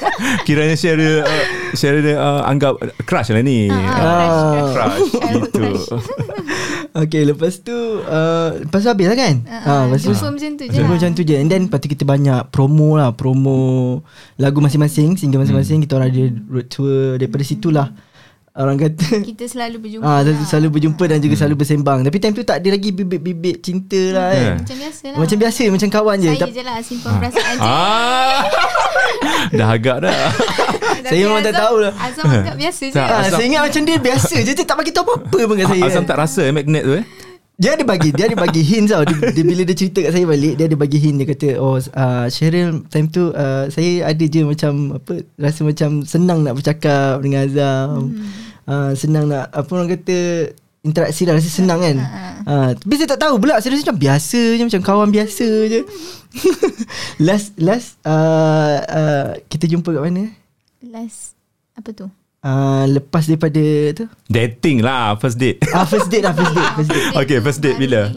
Kiranya 0.46 0.74
Cheryl 0.74 1.20
uh, 1.20 1.44
Cheryl 1.72 2.12
uh, 2.12 2.42
anggap 2.42 2.76
crush 3.04 3.30
lah 3.30 3.40
ni. 3.40 3.70
Ah, 3.70 4.68
Crush 4.68 5.00
Cheryl 5.10 5.42
Gitu 5.42 5.60
crush. 5.64 5.86
Okay 6.92 7.22
lepas 7.22 7.54
tu 7.56 7.72
uh, 8.02 8.50
Lepas 8.58 8.80
tu 8.80 8.88
habis 8.88 9.06
lah 9.06 9.16
kan? 9.16 9.34
Ah, 9.46 9.62
Ah, 9.62 9.82
Lepas 9.86 10.02
tu. 10.02 10.10
Jumpa 10.10 10.26
macam 10.28 10.50
tu 10.52 10.64
je 10.64 10.72
Jumpa 10.72 10.84
lah. 10.84 10.96
macam 10.98 11.10
tu 11.14 11.22
je. 11.22 11.34
And 11.34 11.46
then 11.46 11.62
lepas 11.66 11.78
tu 11.78 11.88
kita 11.88 12.02
banyak 12.02 12.50
promo 12.50 12.94
lah 12.94 13.14
Promo 13.14 14.02
Lagu 14.36 14.58
masing-masing 14.58 15.14
Single 15.14 15.40
masing-masing 15.40 15.80
Kita 15.80 15.96
orang 15.96 16.10
ada 16.10 16.22
road 16.46 16.66
tour. 16.66 17.14
Daripada 17.14 17.42
situlah 17.42 17.88
Orang 18.52 18.76
kata 18.76 19.06
Kita 19.30 19.46
selalu 19.46 19.76
berjumpa 19.78 20.02
Ah, 20.02 20.20
lah. 20.20 20.34
selalu 20.42 20.68
berjumpa 20.74 21.04
dan 21.06 21.18
juga 21.18 21.34
selalu 21.36 21.62
bersembang. 21.62 22.02
Tapi 22.02 22.16
time 22.18 22.34
tu 22.34 22.42
tak 22.42 22.58
ada 22.58 22.68
lagi 22.68 22.90
bibit-bibit 22.90 23.60
cinta 23.60 24.02
lah 24.10 24.26
kan. 24.28 24.42
Yeah. 24.42 24.56
Macam 24.58 24.76
biasa 24.76 25.04
lah 25.06 25.18
Macam 25.18 25.36
biasa, 25.38 25.62
macam 25.70 25.88
kawan 25.88 26.16
je. 26.18 26.30
Saya 26.30 26.50
je 26.50 26.62
lah 26.62 26.76
simpan 26.80 27.12
perasaan 27.16 27.54
je 27.54 27.62
Ah, 27.62 28.40
dah 29.58 29.68
agak 29.70 29.96
dah. 30.00 30.18
Saya 31.00 31.20
memang 31.22 31.40
tak 31.40 31.54
tahu 31.56 31.76
lah. 31.80 31.92
Azam 31.96 32.24
anggap 32.26 32.56
biasa 32.58 32.82
je 32.82 32.92
Tak. 32.92 33.06
ah, 33.06 33.18
Azam- 33.22 33.38
saya 33.38 33.46
ingat 33.46 33.62
macam 33.64 33.82
dia 33.82 33.96
biasa 33.96 34.34
je. 34.36 34.52
Dia 34.52 34.66
tak 34.66 34.76
bagi 34.76 34.92
tahu 34.92 35.04
apa-apa 35.06 35.38
pun 35.40 35.54
kat 35.56 35.66
saya. 35.70 35.82
Azam 35.86 36.04
tak 36.04 36.16
rasa 36.18 36.40
eh, 36.42 36.52
magnet 36.52 36.82
tu 36.82 36.92
eh. 36.92 37.04
Dia 37.60 37.76
ada 37.76 37.84
bagi 37.84 38.08
Dia 38.16 38.24
ada 38.32 38.36
bagi 38.40 38.64
hints 38.64 38.88
tau 38.88 39.04
dia, 39.04 39.36
dia, 39.36 39.44
Bila 39.44 39.62
dia 39.68 39.76
cerita 39.76 40.00
kat 40.00 40.16
saya 40.16 40.24
balik 40.24 40.56
Dia 40.56 40.64
ada 40.64 40.76
bagi 40.80 40.96
hint 40.96 41.20
Dia 41.20 41.26
kata 41.28 41.48
Oh 41.60 41.76
uh, 41.76 42.26
Cheryl 42.32 42.88
Time 42.88 43.12
tu 43.12 43.36
uh, 43.36 43.68
Saya 43.68 44.08
ada 44.08 44.24
je 44.24 44.40
macam 44.48 44.96
Apa 44.96 45.20
Rasa 45.36 45.60
macam 45.68 46.00
Senang 46.08 46.40
nak 46.40 46.56
bercakap 46.56 47.20
Dengan 47.20 47.44
Azam 47.44 48.16
hmm. 48.16 48.28
uh, 48.64 48.90
Senang 48.96 49.28
nak 49.28 49.52
Apa 49.52 49.68
orang 49.76 49.92
kata 49.92 50.48
interaksi 50.80 51.28
dah 51.28 51.36
rasa 51.36 51.50
senang 51.52 51.80
kan. 51.80 51.96
Ha, 52.48 52.72
tapi 52.72 52.94
saya 52.96 53.12
tak 53.12 53.20
tahu 53.28 53.36
pula 53.36 53.60
saya 53.60 53.76
rasa 53.76 53.84
macam 53.84 54.00
biasa 54.00 54.40
je 54.56 54.62
macam 54.64 54.80
kawan 54.80 55.08
biasa 55.12 55.46
je. 55.68 55.80
last 57.28 57.52
last 57.60 58.00
uh, 58.08 58.80
uh, 58.88 59.28
kita 59.52 59.68
jumpa 59.68 59.92
kat 59.92 60.00
mana? 60.00 60.32
Last 60.80 61.36
apa 61.76 61.92
tu? 61.92 62.08
Uh, 62.40 62.88
lepas 62.88 63.28
daripada 63.28 63.60
tu. 63.92 64.04
Dating 64.24 64.80
lah 64.80 65.12
First 65.20 65.36
date 65.36 65.60
Ah 65.76 65.84
first 65.84 66.08
date 66.08 66.24
lah 66.24 66.32
first 66.32 66.56
date, 66.56 66.72
first 66.72 66.88
date. 66.88 67.04
Okay, 67.12 67.38
first 67.38 67.60
date 67.60 67.76
bila? 67.76 68.08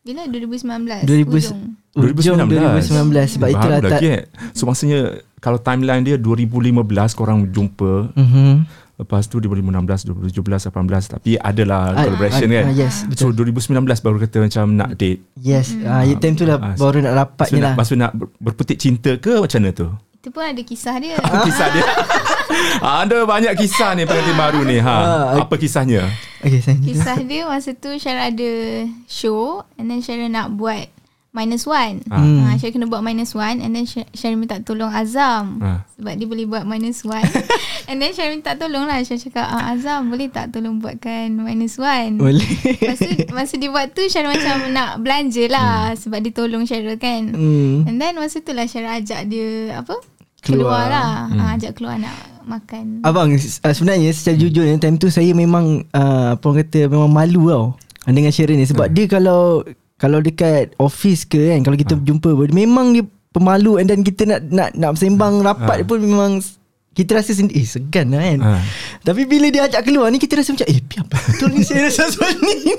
Bila 0.00 0.24
2019 0.24 1.04
2000 1.04 1.28
hujung. 1.28 1.60
Ujung 1.92 2.36
2019 2.40 2.88
sebab 2.88 3.04
Baru 3.44 3.52
itulah 3.52 3.78
tak 3.84 4.00
eh. 4.00 4.22
So 4.56 4.64
maksudnya 4.64 5.00
Kalau 5.38 5.60
timeline 5.60 6.08
dia 6.08 6.16
2015 6.16 6.80
Korang 7.12 7.52
jumpa 7.52 8.16
Mhm. 8.16 8.64
Lepas 8.98 9.30
tu 9.30 9.38
2016 9.38 10.10
2017 10.34 10.74
18 10.74 11.14
Tapi 11.14 11.38
adalah 11.38 11.94
Ah, 11.94 12.02
collaboration 12.02 12.50
ah, 12.50 12.54
kan? 12.58 12.64
ah, 12.66 12.74
yes, 12.74 12.94
So 13.14 13.30
2019 13.30 13.78
baru 13.86 14.16
kata 14.18 14.36
macam 14.42 14.64
nak 14.74 14.90
date. 14.94 15.22
Yes, 15.38 15.70
ah 15.80 16.02
uh, 16.02 16.18
time 16.18 16.34
tu 16.34 16.42
lah 16.42 16.58
Ah, 16.58 16.74
baru 16.74 16.98
nak 17.00 17.14
rapat 17.16 17.46
so 17.46 17.54
ni 17.54 17.58
nak, 17.58 17.62
lah. 17.62 17.72
Lepas 17.72 17.86
tu 17.86 17.96
nak 17.96 18.10
ber- 18.12 18.34
berpetik 18.36 18.76
cinta 18.76 19.14
ke 19.14 19.38
Macam 19.38 19.58
mana 19.60 19.70
tu? 19.72 19.86
Itu 20.18 20.28
pun 20.28 20.42
ada 20.42 20.58
kisah 20.58 20.98
dia. 20.98 21.14
Kisah 21.46 21.68
dia. 21.70 21.84
Ada 23.00 23.22
banyak 23.22 23.54
kisah 23.54 23.94
ni 23.94 24.02
Pengantin 24.02 24.34
baru 24.34 24.60
ni 24.62 24.82
ha. 24.82 24.96
Ah, 25.30 25.46
Apa 25.46 25.54
kisahnya? 25.54 26.10
Okay, 26.38 26.58
Kisah 26.58 27.22
dia 27.22 27.46
masa 27.46 27.70
tu 27.72 27.94
Syara 27.94 28.26
ada 28.26 28.50
show 29.06 29.62
and 29.74 29.86
then 29.86 30.02
Syara 30.02 30.26
nak 30.26 30.54
buat 30.54 30.90
minus 31.38 31.62
one. 31.62 32.02
Ah. 32.10 32.18
Hmm. 32.18 32.42
Ha. 32.42 32.58
Syara 32.58 32.74
kena 32.74 32.90
buat 32.90 33.06
minus 33.06 33.38
one 33.38 33.62
and 33.62 33.70
then 33.78 33.86
Sy- 33.86 34.10
Syara 34.10 34.34
minta 34.34 34.58
tolong 34.58 34.90
Azam. 34.90 35.62
Ah. 35.62 35.86
Sebab 35.94 36.18
dia 36.18 36.26
boleh 36.26 36.50
buat 36.50 36.66
minus 36.66 37.06
one. 37.06 37.22
and 37.88 38.02
then 38.02 38.10
Syara 38.10 38.34
minta 38.34 38.58
tolong 38.58 38.90
lah. 38.90 38.98
Syara 39.06 39.22
cakap, 39.22 39.46
ah, 39.46 39.70
Azam 39.70 40.10
boleh 40.10 40.26
tak 40.26 40.50
tolong 40.50 40.82
buatkan 40.82 41.30
minus 41.38 41.78
one? 41.78 42.18
Boleh. 42.18 42.50
Tu 42.74 43.30
masa 43.30 43.54
dia 43.54 43.70
buat 43.70 43.94
tu 43.94 44.02
Syara 44.10 44.34
macam 44.34 44.66
nak 44.76 44.98
belanja 44.98 45.46
lah 45.46 45.94
sebab 45.94 46.18
dia 46.18 46.34
tolong 46.34 46.66
Syara 46.66 46.98
kan. 46.98 47.30
Hmm. 47.30 47.86
And 47.86 48.02
then 48.02 48.18
masa 48.18 48.42
tu 48.42 48.50
lah 48.50 48.66
Syara 48.66 48.98
ajak 48.98 49.30
dia 49.30 49.78
apa? 49.78 49.94
Keluar. 50.42 50.58
Keluar, 50.58 50.84
lah. 50.90 51.10
Ha, 51.30 51.42
ajak 51.58 51.78
keluar 51.78 51.98
nak 51.98 52.14
makan. 52.48 53.04
Abang 53.04 53.34
uh, 53.36 53.74
sebenarnya 53.74 54.10
secara 54.14 54.40
jujur 54.40 54.64
time 54.80 54.96
tu 54.96 55.12
saya 55.12 55.30
memang 55.36 55.84
uh, 55.92 56.34
apa 56.34 56.44
orang 56.48 56.64
kata 56.64 56.88
memang 56.88 57.10
malu 57.12 57.52
tau 57.52 57.66
dengan 58.08 58.32
Sharon 58.32 58.56
ni 58.56 58.64
sebab 58.64 58.88
dia 58.88 59.04
kalau 59.04 59.60
kalau 59.98 60.22
dekat 60.22 60.72
office 60.78 61.26
ke 61.26 61.52
kan 61.52 61.60
kalau 61.66 61.76
kita 61.76 61.98
jumpa 61.98 62.30
pun 62.30 62.50
memang 62.54 62.94
dia 62.94 63.04
pemalu 63.34 63.82
and 63.82 63.90
then 63.90 64.00
kita 64.00 64.24
nak 64.24 64.40
nak 64.48 64.70
nak 64.78 64.96
sembang 64.96 65.42
rapat 65.44 65.84
pun 65.84 66.00
memang 66.00 66.40
kita 66.98 67.14
rasa 67.14 67.30
sendiri 67.30 67.62
eh 67.62 67.66
segan 67.66 68.10
lah 68.10 68.18
kan. 68.26 68.38
Ah. 68.42 68.62
tapi 69.06 69.22
bila 69.22 69.46
dia 69.54 69.70
ajak 69.70 69.86
keluar 69.86 70.10
ni 70.10 70.18
kita 70.18 70.34
rasa 70.42 70.50
macam 70.50 70.66
eh 70.66 70.82
apa? 70.82 71.18
Betul 71.30 71.48
ni 71.54 71.62
saya 71.62 71.86
rasa 71.86 72.10
sesuatu 72.10 72.42
ni. 72.42 72.74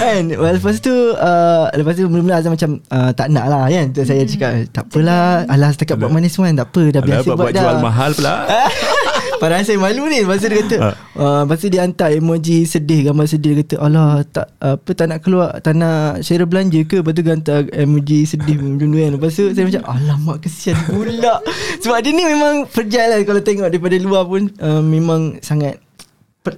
Kan? 0.00 0.24
Well, 0.40 0.56
lepas 0.56 0.80
tu 0.80 0.88
uh, 1.12 1.68
lepas 1.68 2.00
tu 2.00 2.08
mula-mula 2.08 2.40
Azam 2.40 2.56
macam 2.56 2.80
uh, 2.88 3.12
tak 3.12 3.28
nak 3.28 3.52
lah 3.52 3.68
kan. 3.68 3.92
Tu 3.92 4.08
saya 4.08 4.24
cakap 4.24 4.64
tak 4.72 4.88
apalah 4.88 5.44
alah 5.52 5.68
setakat 5.68 6.00
buat 6.00 6.16
manis 6.16 6.32
kan 6.32 6.56
tak 6.56 6.64
apa 6.72 6.82
dah 6.88 7.02
Alah, 7.04 7.08
biasa 7.12 7.28
buat, 7.28 7.36
buat, 7.36 7.44
buat 7.44 7.52
dah. 7.52 7.60
jual 7.60 7.76
mahal 7.84 8.10
pula 8.16 8.34
Padahal 9.36 9.62
saya 9.62 9.78
malu 9.78 10.08
ni 10.08 10.22
tu 10.22 10.48
dia 10.48 10.58
kata 10.64 10.76
uh, 11.16 11.40
Lepas 11.44 11.56
tu 11.60 11.68
dia 11.68 11.80
hantar 11.84 12.08
emoji 12.12 12.64
sedih 12.64 13.10
Gambar 13.10 13.26
sedih 13.28 13.52
Dia 13.56 13.62
kata 13.64 13.76
Alah 13.80 14.24
tak, 14.26 14.46
Apa 14.58 14.90
tak 14.92 15.06
nak 15.12 15.18
keluar 15.22 15.60
Tak 15.60 15.74
nak 15.76 16.24
share 16.24 16.44
belanja 16.48 16.80
ke? 16.84 17.00
Lepas 17.04 17.12
tu 17.16 17.22
dia 17.22 17.32
hantar 17.36 17.58
emoji 17.72 18.24
sedih 18.24 18.56
Macam 18.56 18.88
tu 18.88 18.96
kan. 18.96 19.10
Lepas 19.16 19.30
tu 19.34 19.44
saya 19.52 19.64
macam 19.68 19.82
Alamak 19.86 20.36
kesian 20.44 20.76
pula. 20.88 21.34
Sebab 21.82 21.98
dia 22.00 22.10
ni 22.12 22.24
memang 22.24 22.54
Fragile 22.68 23.08
lah 23.12 23.18
Kalau 23.24 23.40
tengok 23.44 23.68
daripada 23.68 23.96
luar 24.00 24.22
pun 24.24 24.48
uh, 24.60 24.80
Memang 24.80 25.40
sangat 25.40 25.80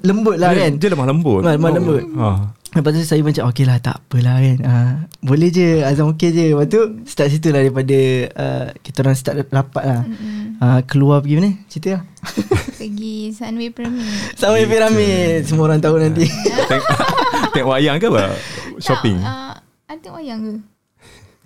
Lembut 0.05 0.37
lah 0.37 0.53
dia, 0.53 0.69
kan. 0.69 0.73
dia 0.77 0.89
lemah 0.93 1.07
lembut. 1.09 1.41
Lemah 1.41 1.71
lembut. 1.73 2.05
ha. 2.21 2.53
Lepas 2.69 2.91
tu 2.93 3.01
saya 3.01 3.21
macam 3.21 3.49
Okay 3.49 3.65
lah 3.65 3.79
tak 3.79 3.97
apalah 3.99 4.37
kan. 4.37 4.59
Uh, 4.61 4.93
Boleh 5.23 5.49
je 5.49 5.81
Azam 5.81 6.09
okay 6.09 6.29
je. 6.29 6.53
Lepas 6.53 6.67
tu 6.67 6.81
Start 7.05 7.29
situ 7.29 7.49
lah 7.49 7.61
daripada 7.61 7.99
uh, 8.35 8.67
Kita 8.77 9.01
orang 9.01 9.17
start 9.17 9.49
rapat 9.49 9.85
lah. 9.85 10.03
Uh, 10.59 10.81
Keluar 10.85 11.21
pergi 11.21 11.35
mana? 11.37 11.51
Cerita 11.67 11.97
lah. 11.97 12.03
Pergi 12.79 13.33
Sunway 13.33 13.71
Pyramid. 13.71 14.05
Gitu. 14.05 14.69
piramid 14.69 15.41
Semua 15.45 15.65
orang 15.67 15.81
tahu 15.81 15.97
nanti. 15.97 16.29
Tengok, 16.69 16.89
tengok 17.51 17.71
wayang 17.71 17.97
ke 17.97 18.07
apa? 18.07 18.25
Shopping? 18.79 19.17
Tak, 19.19 19.33
uh, 19.33 19.55
ada 19.89 19.99
tengok 19.99 20.19
wayang 20.19 20.41
ke? 20.41 20.53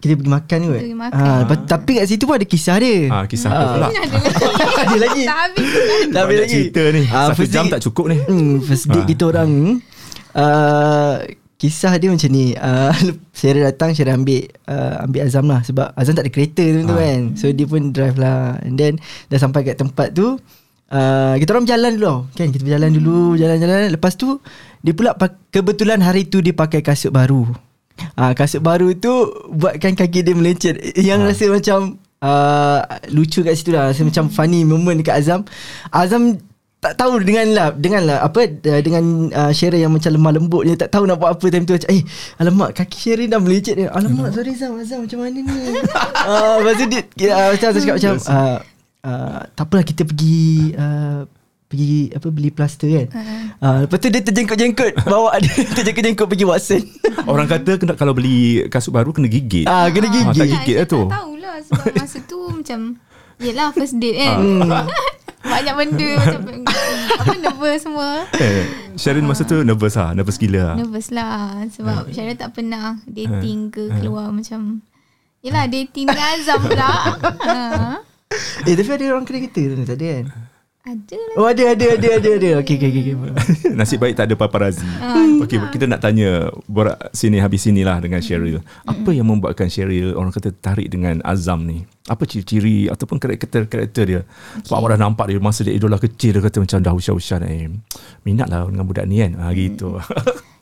Kita 0.02 0.18
pergi 0.18 0.28
makan 0.28 0.58
kot 0.66 0.80
Pergi 0.82 0.96
makan. 0.98 1.14
ha, 1.46 1.54
Tapi 1.62 1.90
kat 1.94 2.06
situ 2.10 2.26
pun 2.26 2.34
ada 2.34 2.42
kisah 2.42 2.76
dia. 2.82 3.06
Ha, 3.06 3.16
Kisah 3.24 3.48
apa 3.48 3.64
pula? 3.70 3.86
Ada 3.86 4.00
lagi. 4.02 4.18
Ada 4.82 4.96
lagi. 4.98 5.22
Tak 5.22 5.38
habis. 5.38 5.66
Tak 6.10 6.20
habis 6.20 6.36
lagi. 6.36 6.50
cerita 6.50 6.82
ni. 6.90 7.02
Ah, 7.06 7.26
Satu 7.30 7.44
jam 7.46 7.64
tak 7.70 7.80
cukup 7.86 8.04
ni. 8.10 8.18
Hmm, 8.18 8.58
First 8.58 8.90
date 8.90 8.98
Ah. 8.98 9.06
kita 9.06 9.22
orang 9.30 9.48
ni 9.48 9.72
uh, 10.34 11.22
Kisah 11.54 11.94
dia 11.94 12.10
macam 12.10 12.26
ni 12.26 12.52
uh, 12.52 12.90
Syara 13.38 13.70
datang 13.70 13.94
Syara 13.94 14.18
ambil 14.18 14.50
uh, 14.66 15.06
Ambil 15.06 15.20
Azam 15.22 15.46
lah 15.46 15.62
Sebab 15.62 15.94
Azam 15.94 16.12
tak 16.12 16.26
ada 16.26 16.32
kereta 16.32 16.58
tu 16.58 16.82
Ah. 16.84 16.98
kan. 16.98 17.20
So 17.36 17.48
dia 17.48 17.64
pun 17.64 17.90
drive 17.90 18.18
lah. 18.18 18.58
And 18.60 18.74
then 18.74 18.98
Dah 19.28 19.38
sampai 19.38 19.62
kat 19.62 19.78
tempat 19.78 20.10
tu 20.10 20.42
uh, 20.88 21.34
Kita 21.38 21.48
orang 21.50 21.64
berjalan 21.64 21.92
dulu. 21.94 22.14
Kan 22.32 22.50
kita 22.50 22.62
berjalan 22.62 22.90
dulu 22.90 23.18
Jalan-jalan. 23.36 23.88
Lepas 23.90 24.14
tu 24.14 24.42
Dia 24.80 24.90
pula 24.90 25.14
Kebetulan 25.48 26.02
hari 26.02 26.26
tu 26.26 26.38
Dia 26.38 26.50
pakai 26.50 26.82
kasut 26.82 27.10
baru. 27.10 27.46
Uh, 28.18 28.32
Kasut 28.34 28.58
baru 28.58 28.90
tu 28.92 29.12
Buatkan 29.48 29.94
kaki 29.94 30.26
dia 30.26 30.34
melencet. 30.34 30.74
Yang 30.98 31.20
Ah. 31.20 31.26
rasa 31.30 31.44
macam 31.46 31.78
uh, 32.18 32.78
Lucu 33.08 33.46
kat 33.46 33.54
situ 33.54 33.70
lah. 33.70 33.94
Rasa 33.94 34.02
macam 34.02 34.26
funny 34.26 34.62
moment 34.62 34.98
dekat 34.98 35.14
Azam. 35.16 35.46
Azam 35.88 36.42
tak 36.82 36.98
tahu 36.98 37.22
dengan 37.22 37.46
lah 37.54 37.68
dengan 37.70 38.02
lah 38.10 38.18
apa 38.26 38.42
uh, 38.42 38.80
dengan 38.82 39.30
uh, 39.30 39.54
Sharon 39.54 39.78
yang 39.78 39.94
macam 39.94 40.10
lemah 40.10 40.34
lembut 40.34 40.66
dia 40.66 40.74
tak 40.74 40.90
tahu 40.90 41.06
nak 41.06 41.22
buat 41.22 41.38
apa 41.38 41.46
time 41.46 41.62
tu. 41.62 41.78
Macam 41.78 41.94
eh 41.94 42.02
alamak 42.42 42.74
kaki 42.74 42.98
Sharon 42.98 43.30
dah 43.30 43.38
melecet 43.38 43.74
dia 43.78 43.86
alamak 43.94 44.34
sorry 44.34 44.50
Zam 44.58 44.74
Azam 44.74 45.06
macam 45.06 45.18
mana 45.22 45.38
ni? 45.38 45.46
Uh, 45.46 46.54
lepas 46.58 46.74
tu 46.74 46.84
dia 46.90 47.30
uh, 47.30 47.48
macam 47.54 47.66
Azam 47.70 47.80
cakap 47.86 47.96
macam 48.02 48.14
uh, 48.26 48.58
uh, 49.06 49.40
tak 49.54 49.64
apalah 49.70 49.84
kita 49.86 50.02
pergi 50.02 50.74
uh, 50.74 51.22
pergi 51.70 52.12
apa 52.12 52.28
beli 52.34 52.50
plaster 52.50 52.90
kan? 52.90 53.06
Uh, 53.62 53.78
lepas 53.86 53.96
tu 54.02 54.08
dia 54.10 54.20
terjengkut-jengkut 54.26 54.92
bawa 55.06 55.38
dia 55.38 55.54
terjengkut-jengkut 55.78 56.26
pergi 56.26 56.44
Watson. 56.50 56.82
Orang 57.30 57.46
kata 57.46 57.78
kena, 57.78 57.94
Kalau 57.94 58.10
beli 58.10 58.66
kasut 58.66 58.90
baru 58.90 59.14
Kena 59.14 59.30
gigit. 59.30 59.70
Ah 59.70 59.86
kena 59.86 60.10
Ah, 60.10 60.34
tak 60.34 60.50
gigit. 60.50 60.66
gigit 60.66 60.76
lah 60.82 60.86
tu. 60.90 61.02
Tak 61.06 61.14
tahulah 61.14 61.54
sebab 61.62 61.84
masa 61.94 62.18
tu 62.26 62.38
macam 62.50 62.80
Yelah 63.38 63.70
first 63.70 64.02
date 64.02 64.18
kan. 64.18 64.36
Ah. 64.66 64.86
Banyak 65.42 65.74
benda 65.74 66.08
macam 66.20 66.40
apa 67.18 67.34
nervous 67.36 67.80
semua. 67.80 68.24
eh, 68.34 68.62
Sharon 68.94 69.24
masa 69.24 69.42
tu 69.42 69.60
nervous 69.60 69.94
lah 69.94 70.12
Nervous 70.12 70.36
gila 70.36 70.60
lah 70.64 70.76
Nervous 70.76 71.08
lah 71.08 71.66
sebab 71.68 72.08
Syara 72.08 72.32
tak 72.34 72.52
pernah 72.52 72.98
dating 73.04 73.68
ke 73.68 73.86
Ah. 73.86 73.98
keluar 73.98 74.26
macam 74.28 74.80
Yelah 75.40 75.66
dating 75.66 76.06
dengan 76.06 76.28
Azam 76.32 76.58
pula. 76.60 76.90
ha. 77.42 77.98
eh 78.64 78.72
tapi 78.72 78.88
ada 78.88 79.04
orang 79.10 79.26
kena 79.26 79.44
tu 79.44 79.84
tak 79.84 79.96
ada 79.96 80.06
kan 80.14 80.26
Ada 80.82 81.14
lah. 81.14 81.34
oh 81.38 81.46
ada 81.46 81.62
ada 81.78 81.86
ada 81.94 82.08
ada 82.18 82.30
ada. 82.42 82.50
Okey 82.58 82.74
okey 82.74 82.90
okey 82.90 83.14
Nasib 83.78 84.02
baik 84.02 84.18
tak 84.18 84.26
ada 84.26 84.34
paparazzi. 84.34 84.82
Okay 85.46 85.62
kita 85.70 85.86
nak 85.86 86.02
tanya 86.02 86.50
Borak 86.66 87.14
sini 87.14 87.38
habis 87.38 87.62
sini 87.62 87.86
lah 87.86 88.02
Dengan 88.02 88.18
Cheryl 88.18 88.58
Apa 88.82 89.14
yang 89.14 89.30
membuatkan 89.30 89.70
Cheryl 89.70 90.18
Orang 90.18 90.34
kata 90.34 90.50
tertarik 90.50 90.90
dengan 90.90 91.22
Azam 91.22 91.62
ni? 91.66 91.86
Apa 92.10 92.26
ciri-ciri 92.26 92.90
Ataupun 92.90 93.22
karakter-karakter 93.22 94.04
dia? 94.06 94.20
Sebab 94.66 94.74
awak 94.74 94.98
dah 94.98 95.06
nampak 95.06 95.30
dia 95.30 95.38
Masa 95.38 95.62
dia 95.62 95.70
idola 95.70 96.02
kecil 96.02 96.34
Dia 96.34 96.42
kata 96.42 96.58
macam 96.58 96.78
dah 96.82 96.94
usia-usia 96.94 97.38
eh, 97.46 97.70
Minat 98.26 98.50
lah 98.50 98.66
dengan 98.66 98.82
budak 98.82 99.06
ni 99.06 99.22
kan? 99.22 99.38
Ha, 99.38 99.54
Gitu. 99.54 100.02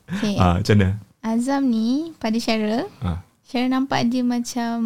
Okay. 0.05 0.37
ha, 0.37 0.45
Macam 0.61 0.75
mana? 0.77 0.89
Azam 1.21 1.65
ni 1.65 2.13
pada 2.17 2.37
Cheryl 2.37 2.85
ha. 3.01 3.25
Cheryl 3.45 3.69
nampak 3.69 4.05
dia 4.05 4.21
macam 4.21 4.77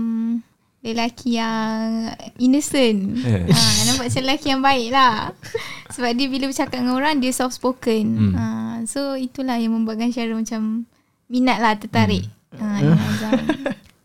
lelaki 0.85 1.35
yang 1.35 2.13
innocent. 2.37 3.17
Eh. 3.19 3.43
Ha, 3.43 3.57
nampak 3.83 4.05
macam 4.05 4.21
lelaki 4.21 4.47
yang 4.47 4.61
baik 4.61 4.87
lah. 4.89 5.33
Sebab 5.93 6.13
dia 6.13 6.27
bila 6.27 6.45
bercakap 6.45 6.77
dengan 6.77 6.93
orang, 6.93 7.17
dia 7.17 7.31
soft 7.31 7.57
spoken. 7.57 8.05
Hmm. 8.05 8.33
Ha, 8.33 8.43
so 8.85 9.13
itulah 9.15 9.57
yang 9.57 9.73
membuatkan 9.73 10.09
Cheryl 10.09 10.37
macam 10.37 10.85
minat 11.25 11.57
lah, 11.57 11.73
tertarik. 11.73 12.29
Hmm. 12.53 12.61
Ha, 12.61 12.77
dengan 12.79 12.99
Azam. 13.09 13.33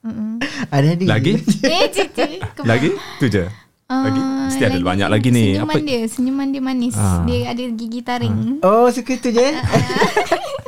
Mm-mm. 0.00 0.40
ada 0.72 0.96
ada 0.96 1.04
Lagi? 1.06 1.36
Eh. 1.68 2.40
Lagi? 2.64 2.88
Tu 3.20 3.28
je 3.28 3.44
Lagi? 3.84 4.20
Mesti 4.48 4.64
ada 4.64 4.80
banyak 4.80 5.08
lagi 5.08 5.28
ni. 5.28 5.52
Senyuman 5.52 5.66
Apa- 5.68 5.84
dia, 5.84 6.00
senyuman 6.08 6.46
dia 6.48 6.62
manis. 6.62 6.96
Ah. 6.96 7.20
Dia 7.28 7.52
ada 7.52 7.62
gigi 7.68 8.00
taring. 8.00 8.62
oh 8.62 8.88
suka 8.88 9.18
tu 9.18 9.28
je 9.28 9.42
eh? 9.42 9.54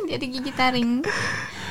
dia 0.05 0.15
ada 0.15 0.27
gigi 0.27 0.53
taring. 0.53 1.01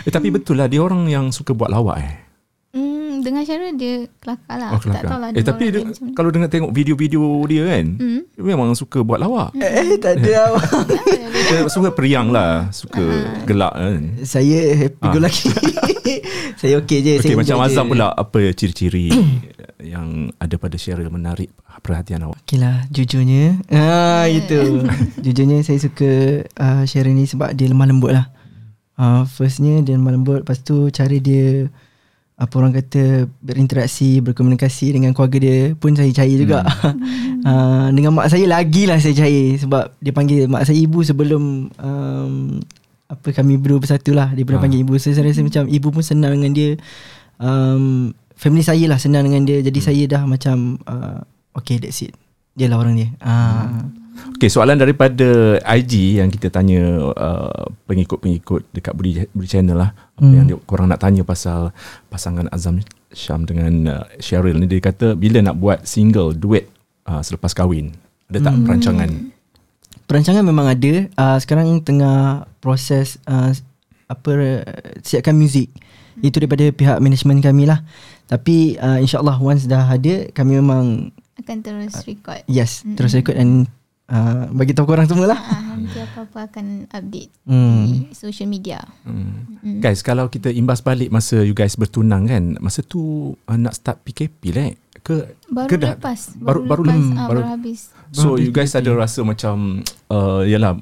eh, 0.02 0.10
Tapi 0.10 0.32
betul 0.32 0.58
lah 0.58 0.66
Dia 0.66 0.80
orang 0.80 1.06
yang 1.06 1.30
suka 1.30 1.52
buat 1.52 1.70
lawak 1.70 2.02
eh 2.02 2.31
Hmm, 2.72 3.20
dengan 3.20 3.44
Cheryl 3.44 3.76
dia 3.76 3.94
kelakar 4.18 4.56
lah. 4.56 4.72
Oh, 4.72 4.80
tak 4.80 4.96
kelakar. 4.96 5.04
tahu 5.06 5.20
lah. 5.20 5.30
Eh 5.32 5.44
tapi 5.44 5.64
dia, 5.68 5.82
kalau 6.12 6.30
dengar 6.30 6.48
tengok 6.48 6.72
video-video 6.72 7.20
dia 7.44 7.64
kan 7.68 7.86
Hmm. 7.94 8.22
Dia 8.32 8.44
memang 8.46 8.72
suka 8.72 9.00
buat 9.02 9.20
lawak 9.20 9.52
eh 9.54 10.00
tak 10.00 10.18
ada 10.18 10.32
awak 10.48 10.64
Dia 11.52 11.68
suka 11.68 11.92
periang 11.92 12.32
lah 12.32 12.72
Suka 12.72 13.04
gelak 13.44 13.76
kan 13.76 14.02
Saya 14.24 14.72
happy 14.74 15.04
Ah. 15.04 15.12
go 15.12 15.20
lucky 15.20 15.52
Saya 16.62 16.80
okey 16.80 16.98
je 17.02 17.14
Okay 17.18 17.28
saya 17.28 17.38
macam 17.38 17.60
Azam 17.60 17.86
je. 17.86 17.92
pula 17.92 18.08
Apa 18.10 18.40
ciri-ciri 18.52 19.12
yang 19.82 20.32
ada 20.38 20.56
pada 20.56 20.76
Cheryl 20.76 21.10
menarik 21.10 21.52
perhatian 21.80 22.24
awak? 22.24 22.40
Okay 22.42 22.56
lah 22.56 22.88
Jujurnya 22.88 23.60
ah, 23.68 24.26
Itu 24.26 24.88
Jujurnya 25.26 25.60
saya 25.60 25.78
suka 25.78 26.12
uh, 26.56 26.84
Sharon 26.84 27.14
ni 27.14 27.28
Sebab 27.28 27.52
dia 27.52 27.68
lemah 27.68 27.86
lembut 27.86 28.12
lah 28.14 28.32
uh, 28.96 29.28
Firstnya 29.28 29.84
dia 29.84 29.94
lemah 29.94 30.14
lembut 30.14 30.40
Lepas 30.42 30.64
tu 30.64 30.88
cara 30.88 31.14
dia 31.14 31.68
Apa 32.42 32.58
orang 32.58 32.74
kata 32.74 33.30
Berinteraksi 33.38 34.18
Berkomunikasi 34.18 34.98
Dengan 34.98 35.14
keluarga 35.14 35.38
dia 35.38 35.78
Pun 35.78 35.94
saya 35.94 36.10
cair 36.10 36.42
juga. 36.42 36.66
Hmm. 36.66 37.46
uh, 37.46 37.88
Dengan 37.96 38.18
mak 38.18 38.34
saya 38.34 38.50
lagi 38.50 38.90
lah 38.90 38.98
saya 38.98 39.14
cair 39.14 39.62
Sebab 39.62 39.94
dia 40.02 40.10
panggil 40.10 40.50
Mak 40.50 40.66
saya 40.66 40.82
ibu 40.82 41.06
sebelum 41.06 41.70
um, 41.70 42.34
Apa 43.06 43.30
kami 43.36 43.60
berdua 43.62 43.78
bersatu 43.78 44.16
lah. 44.16 44.32
Dia 44.32 44.48
pernah 44.48 44.58
Ah. 44.58 44.66
panggil 44.66 44.82
ibu. 44.82 44.96
So 44.96 45.12
saya 45.12 45.28
rasa 45.28 45.44
macam 45.44 45.68
Ibu 45.68 45.92
pun 45.92 46.00
senang 46.00 46.32
dengan 46.40 46.56
dia. 46.56 46.72
Um, 47.38 48.16
Family 48.40 48.64
saya 48.64 48.88
lah 48.88 48.98
senang 48.98 49.28
dengan 49.28 49.44
dia. 49.44 49.60
Jadi 49.60 49.80
saya 49.84 50.04
dah 50.08 50.24
macam 50.24 50.80
uh, 50.88 51.20
Okay 51.52 51.78
that's 51.78 52.02
it. 52.02 52.16
Dia 52.56 52.72
lah 52.72 52.80
orang 52.80 52.96
dia. 52.96 53.12
Ah. 53.20 53.84
Okey, 54.32 54.48
soalan 54.48 54.76
daripada 54.76 55.26
IG 55.62 56.18
yang 56.18 56.28
kita 56.28 56.48
tanya 56.48 56.82
uh, 57.10 57.66
pengikut-pengikut 57.86 58.70
dekat 58.70 58.94
Budi, 58.94 59.26
Budi 59.30 59.48
Channel 59.48 59.78
lah. 59.78 59.92
Apa 59.92 60.22
Hmm. 60.22 60.34
yang 60.34 60.46
dia, 60.46 60.58
korang 60.62 60.86
nak 60.86 61.00
tanya 61.00 61.22
pasal 61.22 61.74
pasangan 62.08 62.46
Azam 62.48 62.78
Syam 63.10 63.44
dengan 63.44 63.74
uh, 63.92 64.06
Cheryl 64.18 64.56
ni. 64.56 64.66
Dia 64.66 64.80
kata 64.80 65.14
bila 65.14 65.42
nak 65.42 65.58
buat 65.58 65.84
single, 65.84 66.32
duet 66.32 66.70
uh, 67.06 67.20
selepas 67.20 67.52
kahwin. 67.52 67.94
Ada 68.28 68.40
tak 68.42 68.54
Hmm. 68.54 68.64
perancangan? 68.64 69.10
Perancangan 70.08 70.44
memang 70.44 70.68
ada 70.68 71.08
uh, 71.14 71.38
Sekarang 71.38 71.80
tengah 71.80 72.44
proses 72.60 73.16
uh, 73.26 73.52
Apa 74.06 74.32
uh, 74.32 74.60
Siapkan 75.00 75.32
muzik 75.32 75.72
Itu 76.20 76.36
daripada 76.36 76.68
pihak 76.68 77.00
management 77.00 77.40
kami 77.40 77.64
lah 77.64 77.80
Tapi 78.26 78.76
uh, 78.76 79.00
insyaAllah 79.00 79.40
once 79.40 79.64
dah 79.64 79.88
ada 79.88 80.28
Kami 80.30 80.60
memang 80.60 81.16
Akan 81.36 81.60
terus 81.60 81.96
record. 82.04 82.44
Yes 82.46 82.84
mm 82.84 82.96
Terus 82.96 83.12
record 83.14 83.36
dan 83.36 83.72
uh, 84.12 84.52
Bagi 84.52 84.72
tahu 84.72 84.86
korang 84.86 85.06
semua 85.06 85.26
lah 85.28 85.40
Ah, 85.40 85.74
nanti 85.74 85.98
apa-apa 85.98 86.46
akan 86.46 86.66
update 86.88 87.32
hmm. 87.42 87.82
di 87.82 87.94
social 88.12 88.46
media. 88.46 88.84
Hmm. 89.02 89.58
Mm. 89.58 89.80
Guys, 89.80 90.02
kalau 90.02 90.28
kita 90.28 90.50
imbas 90.50 90.80
balik 90.80 91.10
masa 91.10 91.40
you 91.40 91.54
guys 91.54 91.74
bertunang 91.74 92.26
kan, 92.26 92.44
masa 92.58 92.82
tu 92.82 93.02
uh, 93.34 93.56
nak 93.56 93.74
start 93.74 93.98
PKP 94.02 94.42
lah 94.52 94.66
eh? 94.68 94.76
Ke 95.00 95.34
Baru 95.48 95.66
ke 95.66 95.76
dah- 95.76 95.96
lepas. 95.96 96.36
baru- 96.36 96.62
baru 96.64 96.84
lepas, 96.84 96.94
lepas, 96.94 97.10
ah, 97.12 97.28
baru- 97.28 97.42
baru 97.42 97.52
habis. 97.52 97.80
So 98.12 98.28
Baru 98.30 98.42
you 98.42 98.52
guys 98.52 98.70
PKP. 98.70 98.80
ada 98.80 98.92
rasa 98.96 99.20
macam 99.24 99.56
uh, 100.14 100.44
Yalah 100.44 100.78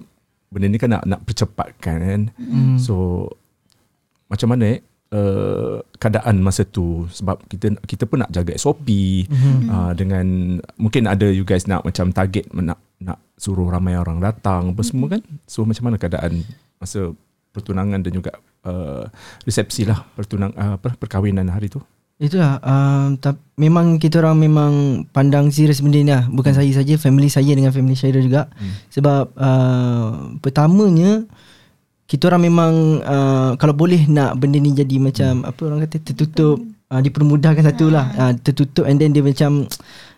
Benda 0.50 0.66
ni 0.66 0.76
kan 0.76 0.90
nak, 0.90 1.06
nak 1.06 1.22
percepatkan 1.24 1.96
kan 1.98 2.22
Hmm. 2.36 2.76
So 2.76 3.30
Macam 4.26 4.50
mana 4.50 4.66
eh 4.68 4.80
uh, 5.12 5.78
Keadaan 5.96 6.40
masa 6.40 6.64
tu. 6.64 7.06
Sebab 7.10 7.44
kita 7.46 7.76
kita 7.84 8.04
pun 8.04 8.22
nak 8.22 8.32
jaga 8.32 8.56
SOP 8.56 8.88
Mhm. 9.26 9.68
uh, 9.68 9.92
Dengan 9.94 10.26
Mungkin 10.76 11.06
ada 11.06 11.28
you 11.28 11.44
guys 11.44 11.66
nak 11.66 11.84
macam 11.84 12.10
target 12.10 12.48
Nak 12.50 12.78
nak 13.00 13.18
suruh 13.36 13.68
ramai 13.68 13.96
orang 13.96 14.20
datang 14.20 14.72
Apa 14.72 14.82
semua 14.82 15.08
kan? 15.10 15.22
So 15.46 15.64
macam 15.64 15.88
mana 15.88 15.96
keadaan 15.96 16.44
Masa 16.76 17.12
pertunangan 17.50 18.00
dan 18.00 18.12
juga 18.12 18.32
uh, 18.64 19.08
Resepsi 19.44 19.84
lah 19.84 20.06
pertunang, 20.14 20.52
uh, 20.54 20.76
apa, 20.76 20.94
Perkahwinan 20.94 21.48
hari 21.48 21.68
tu? 21.68 21.80
Itulah 22.20 22.60
um, 22.60 23.16
ta- 23.16 23.40
Memang 23.56 23.96
kita 23.96 24.20
orang 24.20 24.36
memang 24.38 24.72
Pandang 25.08 25.48
serius 25.50 25.80
benda 25.80 25.96
ni 25.98 26.12
lah. 26.12 26.28
Bukan 26.28 26.52
saya 26.52 26.68
saja 26.70 26.96
Family 26.96 27.28
saya 27.28 27.48
dengan 27.50 27.72
family 27.72 27.96
Syairah 27.96 28.20
juga. 28.20 28.42
Hmm. 28.54 28.76
Sebab 28.90 29.24
uh, 29.34 30.08
Pertamanya 30.40 31.24
Kita 32.10 32.26
orang 32.26 32.42
memang 32.44 32.72
uh, 33.00 33.52
Kalau 33.56 33.72
boleh 33.72 34.10
nak 34.10 34.36
Benda 34.36 34.58
ni 34.58 34.74
jadi 34.74 34.98
macam 34.98 35.46
Apa 35.46 35.62
orang 35.64 35.86
kata 35.86 36.02
Tertutup 36.02 36.58
uh, 36.90 36.98
Dipermudahkan 36.98 37.62
satu 37.64 37.88
lah 37.88 38.10
uh, 38.12 38.34
Tertutup 38.36 38.84
and 38.84 38.98
then 38.98 39.14
dia 39.14 39.22
macam 39.22 39.70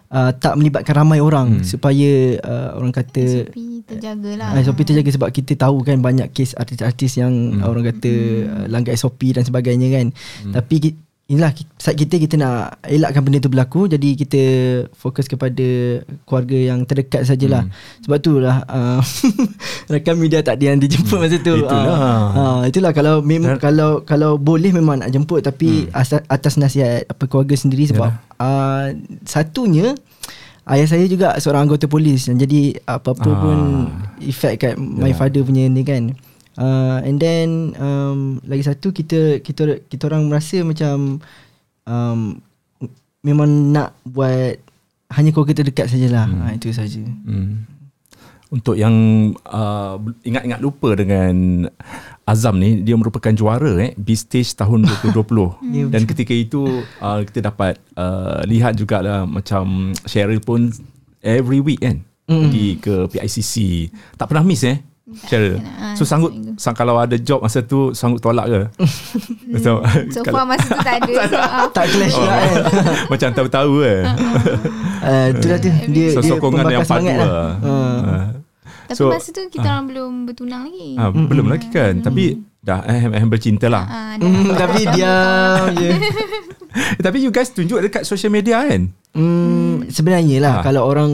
uh, 0.07 0.31
Tak 0.31 0.55
melibatkan 0.55 0.95
ramai 0.97 1.19
orang 1.19 1.59
Hmm. 1.59 1.67
Supaya 1.67 2.39
uh, 2.39 2.69
Orang 2.73 2.89
kata 2.89 3.43
SOP 3.43 3.59
terjagalah. 3.83 4.55
Ah, 4.55 4.63
SOP 4.63 4.79
terjaga 4.81 5.11
sebab 5.11 5.29
kita 5.29 5.51
tahu 5.59 5.83
kan 5.83 5.99
banyak 5.99 6.31
kes 6.31 6.55
artis-artis 6.55 7.19
yang 7.19 7.59
Hmm. 7.59 7.67
orang 7.67 7.83
kata 7.85 8.11
uh, 8.41 8.65
langgar 8.65 8.95
SOP 8.95 9.35
dan 9.35 9.43
sebagainya 9.43 9.91
kan. 9.91 10.15
Tapi 10.47 10.75
ki- 10.79 10.97
inilah 11.25 11.51
saat 11.75 11.95
kita 11.95 12.17
kita 12.17 12.35
nak 12.35 12.81
elakkan 12.83 13.23
benda 13.23 13.37
tu 13.37 13.47
berlaku 13.47 13.87
jadi 13.87 14.09
kita 14.15 14.41
fokus 14.91 15.25
kepada 15.25 15.63
keluarga 16.23 16.57
yang 16.57 16.83
terdekat 16.83 17.23
sajalah. 17.23 17.65
Sebab 18.01 18.17
tu 18.19 18.37
lah 18.37 18.61
uh, 18.67 18.99
rakan 19.87 20.15
media 20.17 20.41
tak 20.41 20.59
ada 20.59 20.73
yang 20.73 20.79
dijemput 20.79 21.17
masa 21.17 21.37
tu. 21.37 21.55
Itulah. 21.55 21.87
Ah, 21.87 22.21
ah, 22.31 22.59
itulah 22.65 22.91
kalau 22.91 23.21
mem- 23.21 23.55
kalau 23.57 24.01
kalau 24.01 24.35
boleh 24.35 24.71
memang 24.71 24.99
nak 24.99 25.09
jemput 25.09 25.39
tapi 25.39 25.87
atas, 25.91 26.19
atas 26.25 26.53
nasihat 26.55 27.05
apa 27.05 27.23
keluarga 27.25 27.55
sendiri 27.55 27.87
sebab 27.87 28.11
uh, 28.37 28.91
satunya 29.23 29.95
Ayah 30.61 30.85
saya 30.85 31.09
juga 31.09 31.33
seorang 31.35 31.65
anggota 31.65 31.89
polis 31.89 32.29
dan 32.29 32.37
jadi 32.37 32.77
apa-apa 32.85 33.25
Ah. 33.25 33.35
pun 33.35 33.57
effect 34.21 34.55
kat 34.61 34.73
my 34.77 35.09
father 35.11 35.41
punya 35.41 35.65
ni 35.65 35.81
kan. 35.81 36.13
Uh, 36.59 36.99
and 37.07 37.15
then 37.15 37.71
um, 37.79 38.43
lagi 38.43 38.67
satu 38.67 38.91
kita 38.91 39.39
kita 39.39 39.87
kita 39.87 40.03
orang 40.11 40.27
merasa 40.27 40.59
macam 40.61 41.23
um, 41.87 42.19
memang 43.23 43.71
nak 43.71 43.95
buat 44.03 44.59
hanya 45.15 45.29
keluarga 45.31 45.63
terdekat 45.63 45.87
sajalah. 45.87 46.27
Hmm. 46.27 46.41
Ha, 46.43 46.55
itu 46.55 46.71
saja. 46.71 47.03
Hmm. 47.23 47.67
Untuk 48.51 48.75
yang 48.75 48.91
uh, 49.47 49.95
ingat-ingat 50.27 50.59
lupa 50.59 50.91
dengan 50.91 51.67
Azam 52.27 52.59
ni 52.59 52.83
dia 52.83 52.99
merupakan 52.99 53.31
juara 53.31 53.79
eh 53.79 53.95
B-Stage 53.95 54.59
tahun 54.59 54.83
2020 55.07 55.87
dan 55.87 56.03
ketika 56.03 56.35
itu 56.35 56.67
uh, 56.99 57.23
kita 57.23 57.47
dapat 57.47 57.79
uh, 57.95 58.43
lihat 58.43 58.75
jugalah 58.75 59.23
macam 59.23 59.95
Cheryl 60.03 60.43
pun 60.43 60.67
every 61.23 61.63
week 61.63 61.79
kan 61.79 62.03
Mm. 62.29 62.47
pergi 62.47 62.67
ke 62.79 62.95
PICC 63.11 63.55
tak 64.15 64.29
pernah 64.31 64.45
miss 64.45 64.63
eh 64.63 64.79
Cheryl 65.21 65.55
kena, 65.55 65.71
ah, 65.73 65.93
so 65.93 66.01
sanggup 66.01 66.29
sang, 66.55 66.71
kalau 66.71 66.95
ada 66.95 67.15
job 67.15 67.39
masa 67.39 67.59
tu 67.59 67.91
sanggup 67.91 68.19
tolak 68.19 68.45
ke 68.45 68.61
Macam- 69.53 69.83
So 70.07 70.21
kalau- 70.21 70.33
far 70.33 70.45
masa 70.45 70.67
tu 70.67 70.79
tak 70.79 70.95
ada. 70.99 71.13
so, 71.25 71.35
ah, 71.51 71.67
Tak 71.69 71.85
clash 71.87 72.13
Oh, 72.13 72.23
lah 72.23 72.37
kan. 72.41 72.55
macam 73.07 73.29
tahu-tahu 73.33 73.73
eh 73.81 74.01
Uh, 75.01 75.25
itulah 75.31 75.57
tu 75.57 75.69
dia 75.89 76.07
so, 76.07 76.19
dia 76.19 76.29
sokongan 76.29 76.63
yang 76.69 76.81
padu 76.81 76.89
semangat 77.01 77.15
lah, 77.17 77.49
Uh. 77.57 77.67
Ah. 77.67 78.25
Tapi 78.83 78.97
So, 78.97 79.03
masa 79.07 79.29
tu 79.29 79.41
kita 79.47 79.65
orang 79.65 79.85
belum 79.87 80.11
bertunang 80.25 80.61
lagi. 80.65 80.89
Ah, 80.93 81.09
belum 81.09 81.47
lagi 81.47 81.67
kan 81.67 81.93
tapi 81.99 82.23
dah 82.59 82.83
eh, 82.83 83.09
eh 83.09 83.23
bercinta 83.23 83.65
lah 83.65 83.83
Ah, 83.83 84.13
Hmm, 84.15 84.45
dah. 84.45 84.57
tapi 84.59 84.79
diam 84.85 85.63
je. 85.73 85.89
Eh, 86.71 87.01
tapi 87.01 87.17
you 87.19 87.29
guys 87.29 87.49
tunjuk 87.49 87.79
dekat 87.79 88.03
social 88.03 88.29
media 88.29 88.61
kan? 88.61 88.91
Hmm, 89.11 89.87
sebenarnya 89.87 90.37
lah 90.39 90.53
Ah. 90.53 90.63
kalau 90.63 90.85
orang 90.85 91.11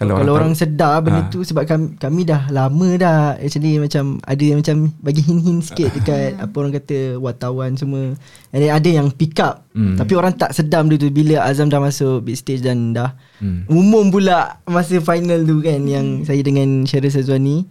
Kalau 0.00 0.16
kalau, 0.16 0.32
orang 0.32 0.48
orang, 0.48 0.54
sedar 0.54 0.94
benda 0.98 1.20
Ah. 1.20 1.28
tu 1.28 1.40
sebab 1.40 1.62
kami, 1.62 1.92
kami 1.94 2.24
dah 2.24 2.48
lama 2.48 2.88
dah 2.96 3.16
actually 3.36 3.76
macam 3.76 4.16
ada 4.18 4.40
yang 4.40 4.58
macam 4.58 4.76
bagi 4.96 5.20
hint-hint 5.20 5.60
sikit 5.62 5.92
dekat 6.00 6.40
apa 6.40 6.54
orang 6.56 6.72
kata 6.72 6.98
wartawan 7.16 7.76
semua. 7.76 8.16
And 8.48 8.58
then 8.58 8.72
ada 8.72 8.88
yang 8.90 9.08
pick 9.10 9.36
up. 9.38 9.68
Hmm. 9.70 9.94
Tapi 9.94 10.12
orang 10.14 10.32
tak 10.34 10.50
sedar 10.50 10.80
benda 10.80 10.96
tu 10.96 11.08
bila 11.08 11.44
Azam 11.44 11.68
dah 11.68 11.78
masuk 11.78 12.22
big 12.22 12.34
stage 12.34 12.60
dan 12.60 12.90
dah 12.90 13.12
Hmm. 13.36 13.64
umum 13.66 14.08
pula 14.08 14.56
masa 14.64 14.96
final 14.98 15.40
tu 15.42 15.60
kan 15.60 15.80
yang 15.82 16.24
saya 16.24 16.40
dengan 16.40 16.82
Syaril 16.82 17.08
Sazwani. 17.08 17.68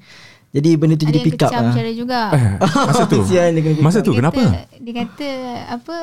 Jadi 0.49 0.69
benda 0.75 0.93
tu 0.93 1.03
Ada 1.03 1.11
jadi 1.11 1.19
pick 1.23 1.37
up 1.39 1.49
lah. 1.51 1.69
cara 1.71 1.91
juga. 1.91 2.21
Eh, 2.33 2.53
masa 2.83 3.03
tu? 3.05 3.17
Kesian 3.23 3.49
dia 3.51 3.61
kena 3.63 3.77
masa 3.79 3.99
tu 3.99 4.11
Dia 4.11 4.19
kenapa? 4.19 4.41
Kata, 4.43 4.61
dia 4.79 4.93
kata 4.95 5.29
apa 5.71 5.97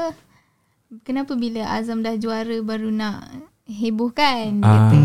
kenapa 1.02 1.32
bila 1.34 1.66
Azam 1.68 1.98
dah 2.00 2.14
juara 2.14 2.54
baru 2.60 2.88
nak 2.88 3.26
heboh 3.64 4.10
kan 4.10 4.54
dia 4.56 4.66
Ah. 4.66 4.86
kata. 4.86 4.98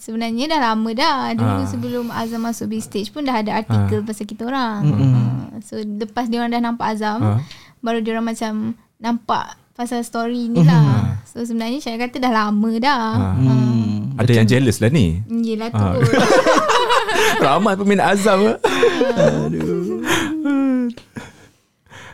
Sebenarnya 0.00 0.48
dah 0.48 0.60
lama 0.64 0.90
dah 0.90 1.16
dulu 1.30 1.60
Ah. 1.60 1.68
sebelum 1.68 2.08
Azam 2.08 2.40
masuk 2.40 2.66
big 2.66 2.80
stage 2.80 3.10
pun 3.10 3.20
dah 3.20 3.36
ada 3.36 3.52
artikel 3.54 4.00
pasal 4.00 4.24
kita 4.24 4.42
orang. 4.42 4.80
Ah, 4.88 5.60
so 5.60 5.76
lepas 5.76 6.24
dia 6.24 6.40
orang 6.40 6.50
dah 6.50 6.62
nampak 6.62 6.86
Azam 6.90 7.20
Ah. 7.20 7.38
baru 7.78 8.00
dia 8.00 8.16
orang 8.16 8.26
macam 8.26 8.52
nampak 8.96 9.44
pasal 9.70 10.00
story 10.00 10.48
ni 10.48 10.60
lah. 10.62 11.20
So 11.22 11.40
sebenarnya 11.40 11.78
saya 11.78 11.96
kata 11.98 12.16
dah 12.18 12.32
lama 12.34 12.70
dah. 12.74 12.96
Ah. 12.96 13.34
Hmm. 13.34 14.16
Ada 14.16 14.32
yang 14.34 14.48
jealous 14.48 14.76
lah 14.78 14.88
ni. 14.88 15.20
Yelah 15.26 15.68
tu. 15.68 15.76
Ah. 15.78 15.96
Ramai 17.42 17.72
peminat 17.74 18.16
Azam 18.16 18.40
eh. 18.46 18.56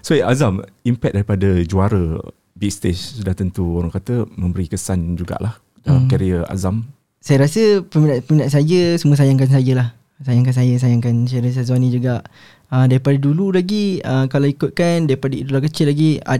So 0.01 0.12
eh, 0.12 0.22
Azam 0.22 0.59
Impact 0.83 1.14
daripada 1.14 1.49
juara 1.62 2.22
Big 2.53 2.70
stage 2.70 2.96
Sudah 3.18 3.33
tentu 3.33 3.75
orang 3.75 3.90
kata 3.90 4.25
Memberi 4.31 4.66
kesan 4.66 5.14
jugalah 5.14 5.59
Dalam 5.81 6.07
Hmm. 6.07 6.09
karier 6.09 6.42
Azam 6.46 6.87
Saya 7.27 7.43
rasa 7.43 7.83
peminat-peminat 7.83 8.55
saya 8.55 8.95
semua 9.03 9.19
sayangkan 9.19 9.51
saya 9.51 9.73
lah. 9.75 9.89
Sayangkan 10.23 10.55
saya, 10.55 10.79
sayangkan 10.79 11.27
Syaril 11.27 11.51
Sazwani 11.51 11.91
juga. 11.91 12.23
Uh, 12.71 12.87
daripada 12.87 13.19
dulu 13.19 13.51
lagi, 13.51 13.99
uh, 14.07 14.31
kalau 14.31 14.47
ikutkan 14.47 15.11
daripada 15.11 15.35
idola 15.35 15.59
kecil 15.59 15.91
lagi, 15.91 16.23
uh, 16.23 16.39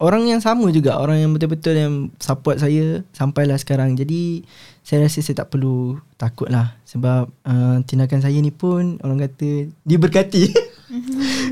orang 0.00 0.24
yang 0.24 0.40
sama 0.40 0.72
juga. 0.72 0.96
Orang 0.96 1.20
yang 1.20 1.28
betul-betul 1.36 1.76
yang 1.76 1.94
support 2.16 2.56
saya 2.56 3.04
sampailah 3.12 3.60
sekarang. 3.60 4.00
Jadi, 4.00 4.48
saya 4.80 5.04
rasa 5.04 5.20
saya 5.20 5.44
tak 5.44 5.52
perlu 5.52 6.00
takut 6.16 6.48
lah. 6.48 6.72
Sebab 6.88 7.28
uh, 7.44 7.76
tindakan 7.84 8.24
saya 8.24 8.40
ni 8.40 8.48
pun 8.48 8.96
orang 9.04 9.28
kata 9.28 9.68
diberkati. 9.84 10.72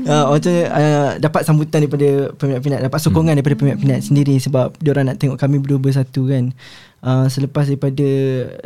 uh, 0.09 0.33
Macam 0.33 0.53
uh, 0.55 1.19
Dapat 1.19 1.41
sambutan 1.43 1.83
daripada 1.83 2.31
Peminat-peminat 2.39 2.79
Dapat 2.79 2.99
sokongan 3.03 3.35
daripada 3.35 3.59
peminat-peminat 3.59 3.99
sendiri 4.07 4.39
Sebab 4.39 4.79
Diorang 4.79 5.11
nak 5.11 5.19
tengok 5.19 5.35
kami 5.35 5.59
berdua 5.59 5.83
bersatu 5.83 6.31
kan 6.31 6.55
uh, 7.03 7.27
Selepas 7.27 7.67
daripada 7.67 8.09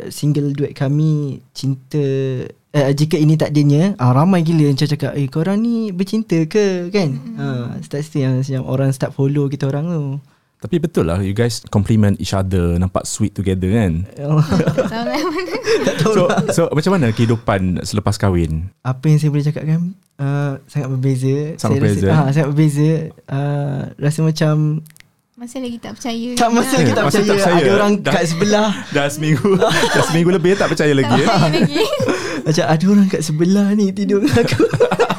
Single 0.08 0.54
duet 0.54 0.72
kami 0.72 1.42
Cinta 1.52 2.00
uh, 2.48 2.92
Jika 2.94 3.18
ini 3.18 3.34
takdirnya 3.34 3.98
uh, 3.98 4.12
Ramai 4.14 4.46
gila 4.46 4.70
yang 4.70 4.78
cakap 4.78 5.18
Eh 5.18 5.26
korang 5.26 5.60
ni 5.60 5.90
bercinta 5.90 6.38
ke? 6.46 6.88
Kan? 6.88 7.18
Uh, 7.34 7.76
Start-start 7.82 8.22
yang, 8.22 8.34
yang 8.46 8.64
Orang 8.64 8.94
start 8.94 9.12
follow 9.12 9.50
kita 9.50 9.66
orang 9.66 9.90
tu. 9.90 10.04
Tapi 10.58 10.82
betul 10.82 11.10
lah 11.10 11.18
You 11.22 11.34
guys 11.34 11.62
compliment 11.68 12.18
each 12.22 12.32
other 12.34 12.78
Nampak 12.78 13.04
sweet 13.04 13.34
together 13.34 13.68
kan? 13.74 14.06
Tahu 14.18 14.38
lah. 14.38 14.46
So, 16.14 16.30
so 16.54 16.62
macam 16.70 16.98
mana 16.98 17.10
kehidupan 17.10 17.82
Selepas 17.82 18.16
kahwin? 18.16 18.70
Apa 18.86 19.10
yang 19.10 19.18
saya 19.18 19.30
boleh 19.34 19.46
cakap 19.46 19.66
kan 19.66 19.94
uh, 20.18 20.52
sangat 20.66 20.88
berbeza. 20.92 21.36
Sangat 21.56 21.78
saya 21.78 21.80
berbeza. 21.80 22.06
Rasa, 22.06 22.18
ah, 22.18 22.28
sangat 22.34 22.48
berbeza. 22.52 22.90
Uh, 23.30 23.82
rasa 23.96 24.18
macam 24.22 24.54
Masih 25.38 25.62
lagi 25.62 25.78
tak 25.78 25.94
percaya. 25.94 26.28
tak 26.34 26.50
masa 26.50 26.66
juga. 26.68 26.82
kita 26.82 26.92
tak 26.92 27.04
Masih 27.04 27.18
percaya, 27.20 27.30
tak 27.30 27.38
percaya. 27.38 27.62
ada 27.62 27.70
orang 27.72 27.92
Dah- 27.96 28.12
kat 28.12 28.24
sebelah. 28.26 28.68
Dah 28.96 29.06
seminggu 29.08 29.48
Dah 29.88 30.02
seminggu 30.04 30.30
lebih 30.32 30.50
Tak 30.54 30.68
percaya 30.68 30.90
Tak 30.90 30.98
lagi 30.98 31.14
eh? 31.14 31.22
percaya 31.24 31.50
lagi. 31.54 31.82
macam 32.48 32.64
ada 32.66 32.84
orang 32.88 33.06
kat 33.06 33.22
sebelah 33.22 33.66
ni 33.72 33.84
tidur 33.92 34.18
dengan 34.18 34.34
aku. 34.36 34.62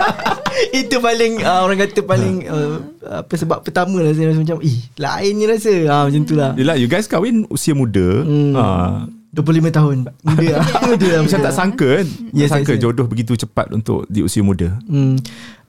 Itu 0.81 0.99
paling 0.99 1.33
uh, 1.39 1.61
orang 1.61 1.77
kata 1.79 1.99
paling 2.03 2.35
uh, 2.45 2.75
apa 3.23 3.33
sebab 3.33 3.63
pertama 3.63 3.95
lah 3.97 4.11
saya 4.11 4.27
rasa 4.27 4.43
macam 4.43 4.59
ih 4.59 4.75
lain 4.97 5.33
ni 5.33 5.45
rasa. 5.45 5.73
Ah 5.87 6.03
macam 6.03 6.21
tu 6.21 6.35
lah. 6.35 6.51
Yelah 6.53 6.75
you 6.75 6.85
guys 6.85 7.07
kahwin 7.07 7.47
Usia 7.47 7.71
muda 7.71 8.21
Hmm. 8.21 8.53
Ah, 8.53 9.07
25 9.31 9.71
tahun. 9.71 9.97
Muda 10.19 10.47
lah. 10.51 10.65
muda 10.83 11.07
lah. 11.07 11.21
Macam 11.21 11.39
muda. 11.39 11.47
tak 11.47 11.55
sangka 11.55 11.87
kan 11.95 12.07
Yes, 12.33 12.49
Tak 12.49 12.59
sangka 12.59 12.67
yes, 12.67 12.75
yes. 12.75 12.83
jodoh 12.83 13.05
begitu 13.05 13.33
cepat 13.37 13.71
Untuk 13.71 14.03
di 14.05 14.19
usia 14.19 14.41
muda 14.41 14.75
Hmm. 14.83 15.15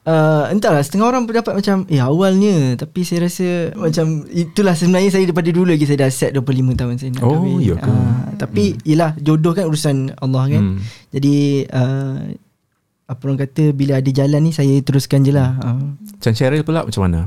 Uh, 0.01 0.49
entahlah 0.49 0.81
setengah 0.81 1.07
orang 1.07 1.23
berdapat 1.23 1.53
macam 1.53 1.85
eh 1.87 2.01
awalnya 2.01 2.73
tapi 2.75 3.05
saya 3.05 3.29
rasa 3.29 3.45
macam 3.75 4.25
itulah 4.27 4.73
sebenarnya 4.73 5.13
saya 5.13 5.23
daripada 5.23 5.53
dulu 5.53 5.71
lagi 5.71 5.85
saya 5.85 6.01
dah 6.01 6.11
set 6.11 6.33
25 6.33 6.73
tahun 6.73 6.95
saya 6.97 7.11
nak 7.11 7.23
Oh, 7.23 7.37
kahwin. 7.37 7.61
ya 7.61 7.75
ke? 7.77 7.85
Uh, 7.87 8.17
tapi 8.35 8.63
yelah 8.83 9.13
jodoh 9.19 9.53
kan 9.53 9.65
urusan 9.65 9.97
Allah 10.17 10.49
kan. 10.49 10.63
Hmm. 10.65 10.79
Jadi 11.11 11.37
uh, 11.67 12.17
apa 13.07 13.21
orang 13.21 13.41
kata 13.41 13.63
bila 13.71 13.93
ada 13.97 14.09
jalan 14.09 14.41
ni 14.41 14.51
saya 14.51 14.73
teruskan 14.79 15.21
je 15.21 15.31
lah. 15.31 15.61
Uh, 15.61 15.93
Macam 16.17 16.33
Cheryl 16.33 16.63
pula 16.63 16.81
macam 16.83 17.03
mana 17.05 17.21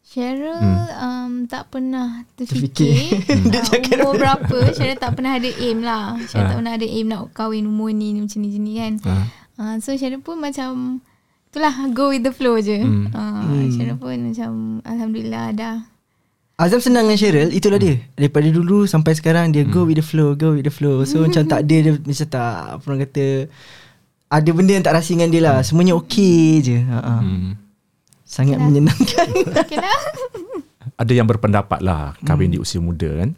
Cheryl 0.00 0.56
Hmm. 0.56 0.86
um, 0.96 1.32
tak 1.44 1.68
pernah 1.68 2.22
Terfikir. 2.34 3.18
terfikir 3.44 3.98
uh, 3.98 4.02
umur 4.04 4.14
berapa 4.20 4.56
Cheryl 4.72 4.94
tak 4.96 5.14
pernah 5.14 5.34
ada 5.34 5.50
aim 5.52 5.82
lah 5.82 6.14
Cheryl 6.22 6.38
Ah. 6.38 6.48
tak 6.48 6.56
pernah 6.56 6.74
ada 6.76 6.86
aim 6.86 7.06
nak 7.06 7.30
kahwin 7.30 7.64
umur 7.64 7.90
ni 7.90 8.10
ni 8.10 8.22
macam 8.22 8.38
ni 8.38 8.48
ni 8.52 8.72
kan 8.76 8.92
Ah. 9.02 9.26
uh, 9.56 9.74
So 9.78 9.90
Cheryl 9.92 10.18
pun 10.18 10.38
macam 10.38 11.02
Itulah 11.50 11.74
go 11.90 12.08
with 12.08 12.22
the 12.22 12.30
flow 12.30 12.56
je. 12.56 12.78
Hmm. 12.78 13.10
uh, 13.10 13.42
Hmm. 13.42 13.66
Cheryl 13.68 13.98
pun 13.98 14.30
macam 14.30 14.50
Alhamdulillah 14.80 15.50
dah. 15.50 15.76
Azam 16.54 16.78
senang 16.78 17.04
dengan 17.04 17.16
Cheryl 17.16 17.50
Itulah 17.50 17.74
dia. 17.76 17.98
Daripada 18.12 18.46
dulu 18.46 18.84
sampai 18.84 19.16
sekarang 19.16 19.48
Dia 19.48 19.64
go 19.64 19.82
with 19.82 19.96
the 19.96 20.04
flow 20.04 20.36
Go 20.36 20.52
with 20.52 20.62
the 20.62 20.70
flow. 20.70 21.02
So 21.02 21.18
macam 21.24 21.42
tak 21.42 21.64
ada 21.64 21.76
dia 21.80 21.92
Macam 21.96 22.26
tak 22.28 22.52
Apa 22.70 22.84
orang 22.84 23.00
kata 23.02 23.26
Ada 24.28 24.50
benda 24.52 24.72
yang 24.72 24.84
tak 24.84 24.94
rasa 24.94 25.10
dengan 25.10 25.28
dia 25.28 25.42
lah. 25.42 25.58
Semuanya 25.60 25.96
okey 25.96 26.60
je. 26.60 26.78
Uh-uh. 26.78 27.18
Hmm. 27.18 27.52
Sangat 28.22 28.60
Yalah. 28.60 28.66
menyenangkan. 28.68 29.28
Okay 29.64 29.74
lah 29.74 29.98
Ada 31.02 31.12
yang 31.12 31.26
berpendapat 31.26 31.80
lah 31.80 32.12
Kahwin 32.22 32.52
di 32.52 32.60
usia 32.60 32.78
muda 32.78 33.08
kan? 33.16 33.32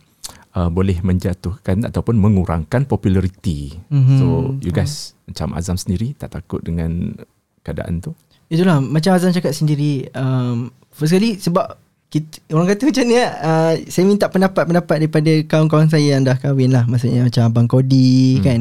Uh, 0.52 0.68
Boleh 0.68 0.98
menjatuhkan 0.98 1.86
Ataupun 1.86 2.18
mengurangkan 2.18 2.84
populariti. 2.84 3.72
Mhm. 3.88 4.18
So 4.18 4.26
you 4.58 4.68
guys 4.68 5.14
Macam 5.24 5.54
Azam 5.54 5.78
sendiri 5.78 6.12
Tak 6.12 6.34
takut 6.34 6.60
dengan 6.60 7.14
Keadaan 7.62 8.02
tu? 8.02 8.12
Itulah 8.52 8.82
Macam 8.82 9.16
Azam 9.16 9.32
cakap 9.32 9.54
sendiri 9.56 10.10
um, 10.12 10.68
First 10.92 11.16
kali 11.16 11.40
sebab 11.40 11.78
kita, 12.12 12.44
Orang 12.52 12.68
kata 12.68 12.84
macam 12.90 13.04
ni 13.08 13.16
uh, 13.16 13.72
Saya 13.88 14.04
minta 14.04 14.28
pendapat-pendapat 14.28 14.96
Daripada 15.00 15.32
kawan-kawan 15.48 15.88
saya 15.88 16.18
Yang 16.18 16.22
dah 16.28 16.36
kahwin 16.36 16.70
lah. 16.74 16.84
Maksudnya 16.84 17.24
macam 17.24 17.42
Abang 17.48 17.68
Kodi 17.70 18.36
hmm. 18.36 18.42
kan 18.44 18.60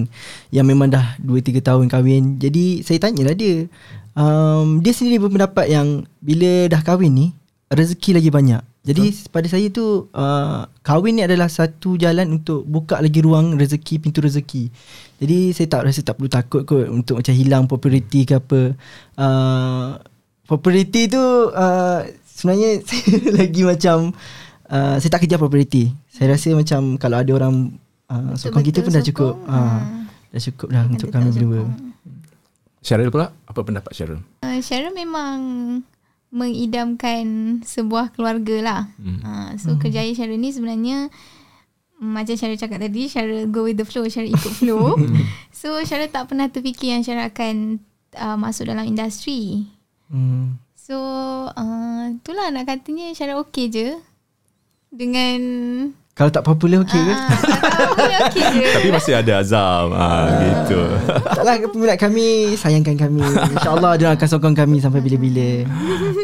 Yang 0.53 0.65
memang 0.71 0.87
dah 0.93 1.19
2-3 1.19 1.59
tahun 1.59 1.85
kahwin. 1.91 2.23
Jadi 2.39 2.85
saya 2.85 3.01
tanyalah 3.01 3.35
dia 3.35 3.67
um, 4.15 4.79
Dia 4.79 4.93
sendiri 4.95 5.19
berpendapat 5.19 5.67
yang 5.67 6.07
Bila 6.23 6.69
dah 6.71 6.79
kahwin 6.79 7.11
ni 7.11 7.27
Rezeki 7.71 8.19
lagi 8.19 8.29
banyak 8.29 8.71
jadi 8.81 9.13
pada 9.29 9.45
saya 9.45 9.69
tu 9.69 10.09
uh, 10.09 10.65
kahwin 10.81 11.13
ni 11.13 11.21
adalah 11.21 11.45
satu 11.45 12.01
jalan 12.01 12.41
untuk 12.41 12.65
buka 12.65 12.97
lagi 12.97 13.21
ruang 13.21 13.53
rezeki 13.53 14.01
pintu 14.01 14.25
rezeki. 14.25 14.73
Jadi 15.21 15.53
saya 15.53 15.67
tak 15.69 15.85
rasa 15.85 16.01
tak 16.01 16.17
perlu 16.17 16.33
takut 16.33 16.65
kot 16.65 16.89
untuk 16.89 17.21
macam 17.21 17.33
hilang 17.37 17.69
populariti 17.69 18.25
ke 18.25 18.41
apa. 18.41 18.73
Uh, 19.13 20.01
populariti 20.49 21.13
tu 21.13 21.21
uh, 21.53 22.01
sebenarnya 22.25 22.81
saya 22.89 23.37
lagi 23.37 23.61
macam 23.61 23.97
uh, 24.65 24.95
saya 24.97 25.09
tak 25.13 25.29
kejar 25.29 25.37
populariti. 25.37 25.93
Saya 26.09 26.33
rasa 26.33 26.49
macam 26.57 26.97
kalau 26.97 27.21
ada 27.21 27.31
orang 27.37 27.77
uh, 28.09 28.33
sokong 28.33 28.65
kita 28.65 28.81
pun 28.81 28.97
dah 28.97 29.05
cukup. 29.05 29.45
Uh, 29.45 29.53
ah. 29.53 29.81
dah 30.33 30.41
cukup 30.41 30.67
dah 30.73 30.89
untuk 30.89 31.13
kami 31.13 31.29
berdua. 31.29 31.69
sokong. 31.69 31.89
Cheryl 32.81 33.13
pula 33.13 33.29
Apa 33.45 33.61
pendapat 33.61 33.93
Cheryl 33.93 34.25
Uh, 34.41 34.57
Cheryl 34.57 34.89
memang 34.89 35.37
mengidamkan 36.31 37.59
sebuah 37.61 38.15
keluarga 38.15 38.57
lah. 38.63 38.81
Hmm. 38.95 39.19
Uh, 39.21 39.49
so 39.59 39.75
hmm. 39.75 39.79
kerjaya 39.83 40.11
Cheryl 40.15 40.39
ni 40.39 40.55
sebenarnya 40.55 41.11
mm, 41.99 42.11
macam 42.11 42.35
Cheryl 42.39 42.55
cakap 42.55 42.79
tadi, 42.79 43.11
Cheryl 43.11 43.51
go 43.51 43.67
with 43.67 43.75
the 43.75 43.85
flow, 43.85 44.07
Cheryl 44.07 44.31
ikut 44.31 44.53
flow. 44.63 44.95
so 45.59 45.75
Cheryl 45.83 46.07
tak 46.07 46.31
pernah 46.31 46.47
terfikir 46.47 46.95
yang 46.95 47.03
Cheryl 47.03 47.27
akan 47.27 47.83
uh, 48.15 48.39
masuk 48.39 48.71
dalam 48.71 48.87
industri. 48.87 49.67
Hmm. 50.07 50.57
So 50.79 50.97
uh, 51.51 52.15
itulah 52.15 52.47
nak 52.49 52.65
katanya 52.65 53.11
Cheryl 53.11 53.43
okey 53.43 53.67
je 53.67 53.87
dengan 54.91 55.39
Kalau 56.11 56.27
tak 56.27 56.43
popular 56.43 56.83
okey 56.83 56.99
ke? 56.99 57.13
Ah, 57.15 57.39
tak 57.39 57.59
tahu, 57.71 57.91
okey 58.27 58.43
je. 58.51 58.65
Tapi 58.75 58.89
masih 58.91 59.13
ada 59.15 59.33
Azam 59.39 59.95
ah, 59.95 60.27
Gitu 60.43 60.81
Taklah 61.23 61.55
peminat 61.71 61.97
kami 61.97 62.53
sayangkan 62.59 62.95
kami. 62.99 63.23
InsyaAllah 63.55 63.95
dia 63.95 64.11
akan 64.11 64.27
sokong 64.27 64.55
kami 64.55 64.83
sampai 64.83 64.99
bila-bila. 64.99 65.63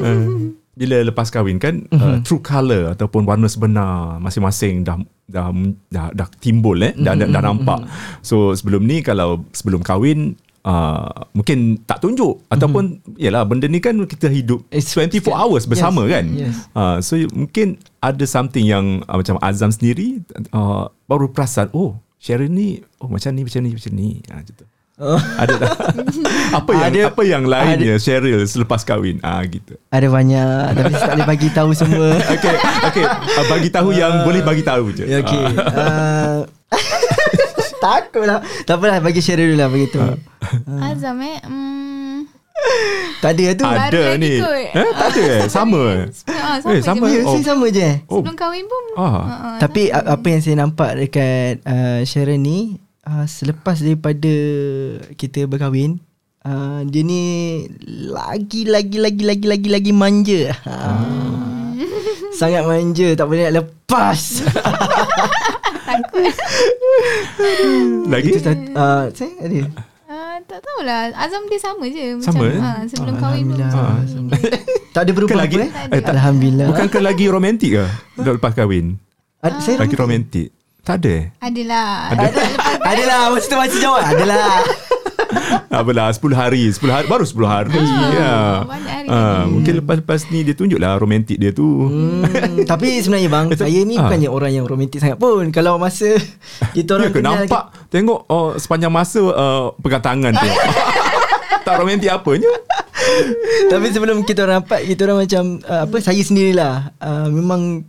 Uh, 0.04 0.52
bila 0.78 1.02
lepas 1.02 1.32
kahwin 1.34 1.58
kan 1.58 1.88
uh, 1.90 2.22
true 2.22 2.44
colour 2.44 2.94
ataupun 2.94 3.26
warna 3.26 3.50
sebenar 3.50 4.22
masing-masing 4.22 4.86
dah 4.86 5.02
dah 5.26 5.50
dah, 5.90 6.14
dah 6.14 6.28
timbul 6.38 6.78
eh 6.84 6.94
dah, 6.94 7.18
dah, 7.18 7.28
dah 7.28 7.42
nampak. 7.42 7.82
So 8.22 8.54
sebelum 8.54 8.86
ni 8.86 9.02
kalau 9.02 9.42
sebelum 9.56 9.82
kahwin 9.82 10.38
uh, 10.62 11.30
mungkin 11.32 11.78
tak 11.84 12.00
tunjuk 12.00 12.42
ataupun 12.48 12.98
yalah 13.16 13.44
benda 13.44 13.66
ni 13.66 13.78
kan 13.78 13.98
kita 14.04 14.26
hidup 14.28 14.64
It's- 14.70 14.94
24 14.94 15.22
hours 15.30 15.64
bersama 15.66 16.06
Yes, 16.06 16.14
kan. 16.14 16.26
yes. 16.32 16.56
Uh, 16.72 16.98
so 17.00 17.14
mungkin 17.32 17.76
ada 18.00 18.24
something 18.24 18.64
yang 18.64 19.02
uh, 19.06 19.16
macam 19.16 19.38
Azam 19.40 19.70
sendiri 19.70 20.24
uh, 20.52 20.88
baru 21.06 21.28
perasan 21.28 21.68
oh 21.72 21.94
Sharon 22.18 22.50
ni 22.50 22.82
oh 22.98 23.06
macam 23.08 23.30
ni 23.32 23.44
macam 23.44 23.62
ni 23.62 23.70
macam 23.74 23.92
ni. 23.94 24.10
Ah 24.28 24.42
gitu. 24.42 24.64
Oh. 24.98 25.14
Ada 25.14 25.54
tak? 25.62 25.74
apa 26.58 26.72
yang 26.74 26.90
Ada- 26.90 27.06
apa 27.14 27.22
yang 27.22 27.44
lainnya 27.46 28.02
Cheryl 28.02 28.42
selepas 28.44 28.82
kahwin? 28.82 29.22
Ah 29.22 29.46
gitu. 29.46 29.78
Ada 29.94 30.10
banyak 30.10 30.74
tapi 30.74 30.90
tak 30.92 31.10
boleh 31.14 31.28
bagi 31.30 31.50
tahu 31.54 31.70
semua. 31.78 32.18
Okay, 32.34 32.56
okay. 32.82 33.06
Uh, 33.06 33.46
bagi 33.46 33.70
tahu 33.70 33.90
yang 33.94 34.26
boleh 34.26 34.42
bagi 34.42 34.66
tahu 34.66 34.90
je. 34.90 35.06
Ya, 35.06 35.22
okay. 35.22 35.46
Ah. 35.70 36.42
Uh, 37.88 38.00
takutlah. 38.04 38.40
Tak 38.64 38.76
apalah 38.76 39.00
bagi 39.00 39.20
share 39.20 39.40
dulu 39.40 39.56
lah 39.56 39.68
begitu. 39.68 39.98
Azam 40.86 41.18
eh. 41.20 41.40
Hmm, 41.42 42.28
Tak 43.18 43.32
ada 43.32 43.46
tu. 43.54 43.64
Ah. 43.64 43.72
Ada 43.72 43.82
Baru 43.88 44.02
lagi 44.04 44.20
ni. 44.20 44.34
kot. 44.38 44.54
Eh, 44.74 44.92
tak 44.92 45.08
ada 45.10 45.24
eh? 45.24 45.42
Sama 45.56 45.82
eh? 45.88 46.04
ah, 46.28 46.56
sama 46.58 46.70
Eh, 46.70 46.76
je. 46.76 46.84
sama. 46.84 47.06
Ya, 47.08 47.20
Oh. 47.24 47.38
sama 47.40 47.66
je. 47.70 47.90
Oh. 48.06 48.20
Sebelum 48.20 48.36
kahwin 48.36 48.66
pun 48.66 48.84
Ah. 48.94 49.06
ah, 49.06 49.58
Tapi 49.58 49.82
a- 49.90 50.08
apa 50.12 50.26
yang 50.28 50.42
saya 50.42 50.56
nampak 50.58 50.92
dekat 50.98 51.62
uh, 51.64 52.02
Sharon 52.04 52.40
ni 52.40 52.60
uh, 53.04 53.24
selepas 53.26 53.78
daripada 53.78 54.34
kita 55.14 55.46
berkahwin 55.46 56.02
uh, 56.44 56.82
dia 56.84 57.02
ni 57.02 57.24
lagi 58.08 58.66
lagi 58.66 58.98
lagi 58.98 59.24
lagi 59.24 59.46
lagi 59.46 59.70
lagi 59.70 59.92
manja. 59.92 60.42
Uh, 60.64 61.47
Sangat 62.38 62.64
manja 62.64 63.08
tak 63.18 63.26
boleh 63.26 63.50
nak 63.50 63.56
lepas. 63.58 64.20
takut. 65.88 66.22
Lagi? 68.14 68.30
Itu 68.30 68.40
uh, 68.78 69.04
saya 69.10 69.32
ada. 69.42 69.60
Ah, 70.08 70.38
tak 70.46 70.62
tahulah. 70.62 71.10
Azam 71.18 71.50
dia 71.50 71.58
sama 71.58 71.90
je. 71.90 72.14
Sama, 72.22 72.46
macam, 72.46 72.46
eh? 72.48 72.62
ah, 72.62 72.82
sebelum 72.86 73.16
kahwin 73.18 73.44
pun. 73.50 73.58
Macam 73.60 74.22
ni. 74.24 74.40
Tak 74.94 75.02
ada 75.02 75.12
berubah 75.12 75.38
lagi? 75.40 75.58
apa 75.58 75.66
eh? 75.66 75.72
Tak 75.74 75.90
Eh, 75.90 76.02
tak- 76.02 76.14
Alhamdulillah. 76.14 76.68
Bukankah 76.70 77.02
lagi 77.02 77.26
romantik 77.28 77.70
ke? 77.74 77.86
Dah 78.16 78.34
lepas 78.34 78.54
kahwin? 78.54 79.02
Ad, 79.42 79.54
Lagi 79.58 79.96
romantik? 79.98 80.48
Tak 80.82 81.04
ada 81.04 81.10
eh? 81.12 81.26
Adalah. 81.42 82.16
Adalah 82.82 83.20
Masa 83.30 83.46
tu 83.46 83.56
masih 83.60 83.80
jawab 83.84 84.02
Adalah 84.02 84.64
Apalah 85.78 86.10
10 86.10 86.24
hari 86.34 86.64
10 86.72 86.80
hari 86.88 87.06
Baru 87.06 87.24
10 87.28 87.38
hari. 87.44 87.76
Ya. 88.16 88.64
banyak 88.64 88.92
hari. 88.92 89.08
Ah, 89.08 89.44
lagi. 89.44 89.52
Mungkin 89.54 89.74
lepas-lepas 89.84 90.22
ni 90.32 90.40
Dia 90.44 90.56
tunjuklah 90.56 90.98
romantik 90.98 91.38
dia 91.38 91.52
tu. 91.52 91.64
Hmm, 91.88 92.24
Tapi 92.72 93.00
sebenarnya 93.04 93.30
bang 93.30 93.46
Saya 93.54 93.80
ni 93.84 93.96
ah. 94.00 94.08
bukannya 94.08 94.30
orang 94.32 94.52
yang 94.56 94.66
romantik 94.66 95.00
sangat 95.00 95.18
pun. 95.20 95.52
Kalau 95.52 95.78
masa 95.78 96.16
Kita 96.72 96.96
Ya 96.96 96.98
orang 96.98 97.10
ke? 97.12 97.18
kenal 97.20 97.34
nampak 97.44 97.64
Tengok 97.92 98.20
oh, 98.28 98.56
sepanjang 98.56 98.92
masa 98.92 99.22
uh, 99.22 99.72
Pegang 99.80 100.04
tangan 100.04 100.34
tu 100.36 100.48
Tak 101.68 101.74
romantik 101.78 102.08
apanya? 102.08 102.52
Tapi 103.68 103.88
sebelum 103.92 104.24
kita 104.24 104.48
orang 104.48 104.64
rapat 104.64 104.88
Kita 104.88 105.02
orang 105.08 105.28
macam 105.28 105.44
uh, 105.68 105.82
Apa 105.84 105.96
Saya 106.00 106.22
sendirilah. 106.24 106.96
Uh, 107.00 107.28
Memang 107.32 107.84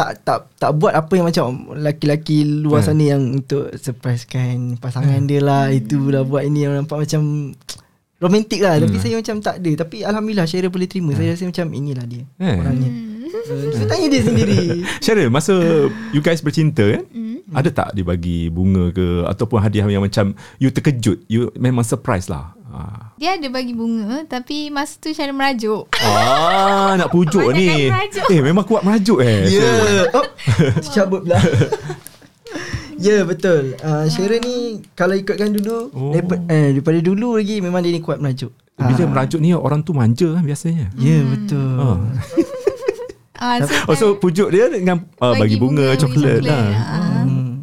tak 0.00 0.24
tak 0.24 0.38
tak 0.56 0.70
buat 0.74 0.96
apa 0.96 1.12
yang 1.12 1.28
macam 1.28 1.46
laki-laki 1.76 2.40
luar 2.40 2.80
Hmm. 2.80 2.88
sana 2.88 3.04
yang 3.06 3.22
untuk 3.36 3.68
surprisekan 3.74 4.80
pasangan 4.80 5.20
dia 5.22 5.44
lah. 5.44 5.68
Itu 5.68 6.08
lah 6.08 6.24
buat 6.24 6.40
ini 6.42 6.64
yang 6.64 6.72
nampak 6.74 7.04
macam 7.04 7.52
romantik 8.16 8.60
lah. 8.60 8.76
Tapi 8.78 8.96
saya 8.96 9.14
macam 9.16 9.36
tak 9.38 9.60
ada. 9.60 9.70
Tapi 9.78 10.00
alhamdulillah 10.00 10.44
Syara 10.44 10.68
boleh 10.68 10.88
terima. 10.88 11.12
Saya 11.12 11.32
rasa 11.32 11.44
macam 11.44 11.66
inilah 11.70 12.04
dia 12.04 12.24
Eh. 12.38 12.56
orangnya. 12.56 12.90
Uh, 13.30 13.72
saya 13.72 13.86
tanya 13.86 14.06
dia 14.08 14.22
sendiri. 14.22 14.58
Cheryl, 15.04 15.28
masa 15.28 15.54
you 16.10 16.20
guys 16.20 16.40
bercinta 16.40 16.82
kan, 16.82 17.04
ada 17.52 17.68
tak 17.70 17.88
dia 17.92 18.02
bagi 18.02 18.48
bunga 18.48 18.90
ke? 18.90 19.22
Ataupun 19.24 19.58
hadiah 19.58 19.86
yang 19.86 20.00
macam 20.00 20.32
you 20.56 20.68
terkejut, 20.68 21.20
you 21.26 21.52
memang 21.54 21.82
surprise 21.82 22.26
lah. 22.26 22.56
Ah, 23.20 23.36
Dia 23.36 23.36
ada 23.36 23.52
bagi 23.52 23.76
bunga 23.76 24.24
Tapi 24.24 24.72
masa 24.72 24.96
tu 24.96 25.12
Syara 25.12 25.28
merajuk 25.28 25.92
ah 26.00 26.96
nak 26.96 27.12
pujuk 27.12 27.52
ni. 27.52 27.92
merajuk. 27.92 28.24
Eh, 28.32 28.40
memang 28.40 28.64
kuat 28.64 28.80
merajuk 28.80 29.20
eh. 29.20 29.44
Ya 29.44 29.60
yeah. 29.60 30.16
oh, 30.16 30.24
Cabut 30.96 31.28
pula 31.28 31.36
Ya 32.96 33.20
yeah, 33.20 33.22
betul 33.28 33.76
uh, 33.76 34.08
Syara 34.08 34.40
ni 34.40 34.80
Kalau 34.96 35.12
ikutkan 35.12 35.52
dulu 35.52 35.92
Oh. 35.92 36.00
oh. 36.08 36.12
daripada, 36.16 36.40
eh, 36.48 36.72
daripada 36.72 36.98
dulu 37.04 37.36
lagi 37.36 37.60
Memang 37.60 37.84
dia 37.84 37.92
ni 37.92 38.00
kuat 38.00 38.24
merajuk 38.24 38.56
Bila 38.80 39.04
merajuk 39.04 39.40
ni 39.44 39.52
orang 39.52 39.84
tu 39.84 39.92
manja 39.92 40.24
kan 40.32 40.40
biasanya. 40.40 40.88
Ya 40.96 41.20
yeah, 41.20 41.22
betul 41.28 41.76
Ah. 41.76 42.00
ah, 43.44 43.56
so, 43.60 43.72
Oh, 43.84 43.94
so 43.94 44.06
pujuk 44.16 44.48
dia 44.48 44.72
dengan 44.72 45.04
uh, 45.20 45.36
bagi, 45.36 45.60
bunga, 45.60 45.92
bagi 45.92 46.00
coklat 46.00 46.40
coklat. 46.40 46.48
lah. 46.48 46.64
Ah. 46.72 47.20
Hmm. 47.28 47.60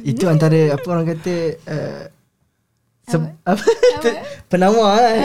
Itu 0.00 0.24
antara 0.28 0.72
apa 0.72 0.86
orang 0.88 1.04
kata 1.12 1.34
uh, 1.68 2.02
se- 3.04 3.36
apa? 3.42 3.64
penawar 4.50 4.96
kan. 4.96 5.16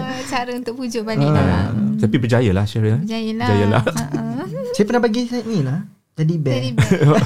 Ah, 0.00 0.20
cara 0.30 0.50
untuk 0.52 0.74
pujuk 0.74 1.02
balik 1.02 1.26
lah. 1.26 1.44
Ah, 1.68 1.70
Tapi 1.98 2.16
berjaya 2.16 2.50
lah 2.50 2.62
Cheryl. 2.62 2.94
eh? 2.94 3.00
Berjaya 3.00 3.32
lah. 3.32 3.48
Berjaya 3.48 3.66
lah. 3.68 3.82
Uh-uh. 3.82 4.46
Saya 4.70 4.84
pernah 4.84 5.02
bagi 5.02 5.20
saya 5.24 5.42
ni 5.42 5.60
lah. 5.60 5.78
Teddy 6.12 6.36
bear. 6.36 6.54
Teddy 6.56 6.70
bear, 6.72 6.90
bear. 7.00 7.22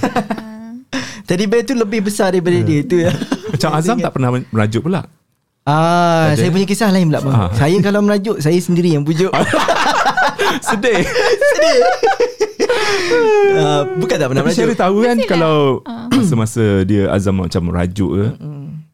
Teddy 1.22 1.44
bear 1.46 1.62
tu 1.62 1.74
lebih 1.74 2.00
besar 2.02 2.28
daripada 2.30 2.56
dia 2.58 2.80
tu 2.82 2.96
ya. 2.96 3.12
Macam 3.48 3.70
Azam 3.72 3.96
tak 3.98 4.12
pernah 4.12 4.30
merajuk 4.46 4.84
pula. 4.84 5.04
Ah, 5.62 6.28
Ada? 6.28 6.40
saya 6.40 6.50
punya 6.50 6.64
kisah 6.64 6.88
lain 6.88 7.06
pula 7.06 7.20
bang. 7.20 7.32
Ah. 7.32 7.50
Saya 7.52 7.76
kalau 7.80 8.00
merajuk 8.00 8.36
saya 8.38 8.58
sendiri 8.58 8.90
yang 8.90 9.02
pujuk. 9.02 9.30
Sedih. 10.62 11.04
uh, 13.54 13.82
bukan 13.96 14.16
tak 14.16 14.26
pernah 14.26 14.42
Tapi 14.42 14.52
Cheryl 14.52 14.68
merajuk. 14.68 14.82
tahu 14.82 14.96
kan 14.98 15.16
Mestilah. 15.16 15.30
kalau 15.30 15.56
Ah. 15.84 16.08
masa-masa 16.10 16.64
dia 16.82 17.02
Azam 17.08 17.38
macam 17.38 17.62
merajuk 17.64 18.10
ke, 18.10 18.24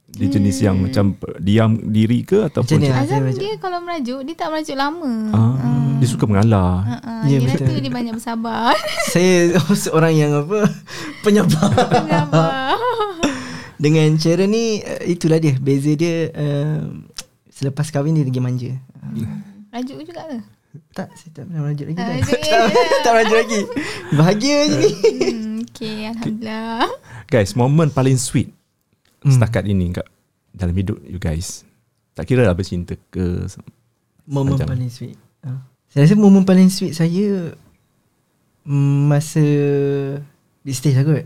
dia 0.09 0.27
jenis 0.27 0.57
yang 0.59 0.77
macam 0.79 1.12
diam 1.38 1.77
diri 1.85 2.25
ke 2.25 2.49
ataupun 2.49 2.64
Macam 2.66 2.81
ni 2.81 2.88
lah. 2.88 3.05
Azam 3.05 3.21
merajuk. 3.21 3.38
dia 3.38 3.53
kalau 3.57 3.79
merajuk 3.79 4.21
Dia 4.25 4.35
tak 4.35 4.49
merajuk 4.49 4.75
lama 4.75 5.12
Ah, 5.31 5.55
dia 5.94 6.09
suka 6.09 6.25
mengalah. 6.25 6.73
uh-uh. 6.81 7.21
Ya, 7.23 7.37
Dia 7.37 7.47
betul. 7.47 7.66
tu 7.68 7.75
dia 7.79 7.92
banyak 7.92 8.14
bersabar 8.14 8.73
Saya 9.12 9.53
seorang 9.85 10.14
yang 10.14 10.33
apa 10.35 10.64
penyabar. 11.25 11.71
Bersabar 11.71 12.75
Dengan 13.77 14.16
Sharon 14.16 14.49
ni 14.49 14.81
uh, 14.81 15.03
itulah 15.05 15.37
dia. 15.37 15.55
Beza 15.55 15.92
dia 15.92 16.33
uh, 16.33 16.88
selepas 17.49 17.87
kahwin 17.88 18.16
dia 18.16 18.25
lagi 18.25 18.40
manja. 18.40 18.73
Rajuk 19.68 20.03
juga 20.03 20.25
ke? 20.25 20.38
Tak, 20.90 21.09
saya 21.14 21.31
tak 21.33 21.42
pernah 21.47 21.62
merajuk 21.62 21.87
lagi. 21.87 21.99
Ah, 21.99 22.07
kan? 22.09 22.18
tak, 22.18 22.40
je. 22.40 22.83
tak 22.99 23.11
merajuk 23.12 23.37
lagi. 23.37 23.61
Bahagia 24.11 24.59
je 24.64 24.77
ni. 24.79 24.90
Hmm, 25.29 25.57
okay, 25.62 25.97
Alhamdulillah 26.09 26.88
Guys, 27.27 27.53
momen 27.53 27.88
paling 27.88 28.16
sweet 28.16 28.51
Hmm. 29.18 29.33
setakat 29.35 29.66
ini 29.66 29.90
kat 29.90 30.07
dalam 30.54 30.74
hidup 30.74 30.98
you 31.04 31.18
guys. 31.18 31.66
Tak 32.14 32.26
kira 32.26 32.46
lah 32.46 32.54
bercinta 32.54 32.98
ke 33.11 33.46
Momen 34.28 34.61
Macam- 34.61 34.68
paling 34.68 34.92
sweet. 34.92 35.16
Uh. 35.40 35.57
Saya 35.88 36.04
rasa 36.04 36.20
momen 36.20 36.44
paling 36.44 36.68
sweet 36.68 36.92
saya 36.92 37.57
mm, 38.68 38.98
masa 39.09 39.44
di 40.61 40.72
stage 40.76 41.00
lah 41.00 41.04
kot. 41.07 41.24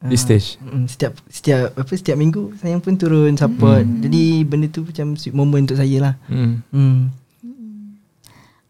di 0.00 0.16
stage. 0.16 0.56
Mm, 0.60 0.84
setiap 0.88 1.12
setiap 1.28 1.72
apa 1.76 1.92
setiap 1.92 2.16
minggu 2.16 2.56
saya 2.60 2.76
pun 2.80 2.96
turun 3.00 3.36
support. 3.36 3.84
Hmm. 3.84 4.00
Jadi 4.04 4.44
benda 4.44 4.68
tu 4.68 4.84
macam 4.84 5.16
sweet 5.16 5.32
moment 5.32 5.64
untuk 5.64 5.80
saya 5.80 5.96
lah. 6.00 6.14
Hmm. 6.28 6.60
Hmm. 6.72 6.98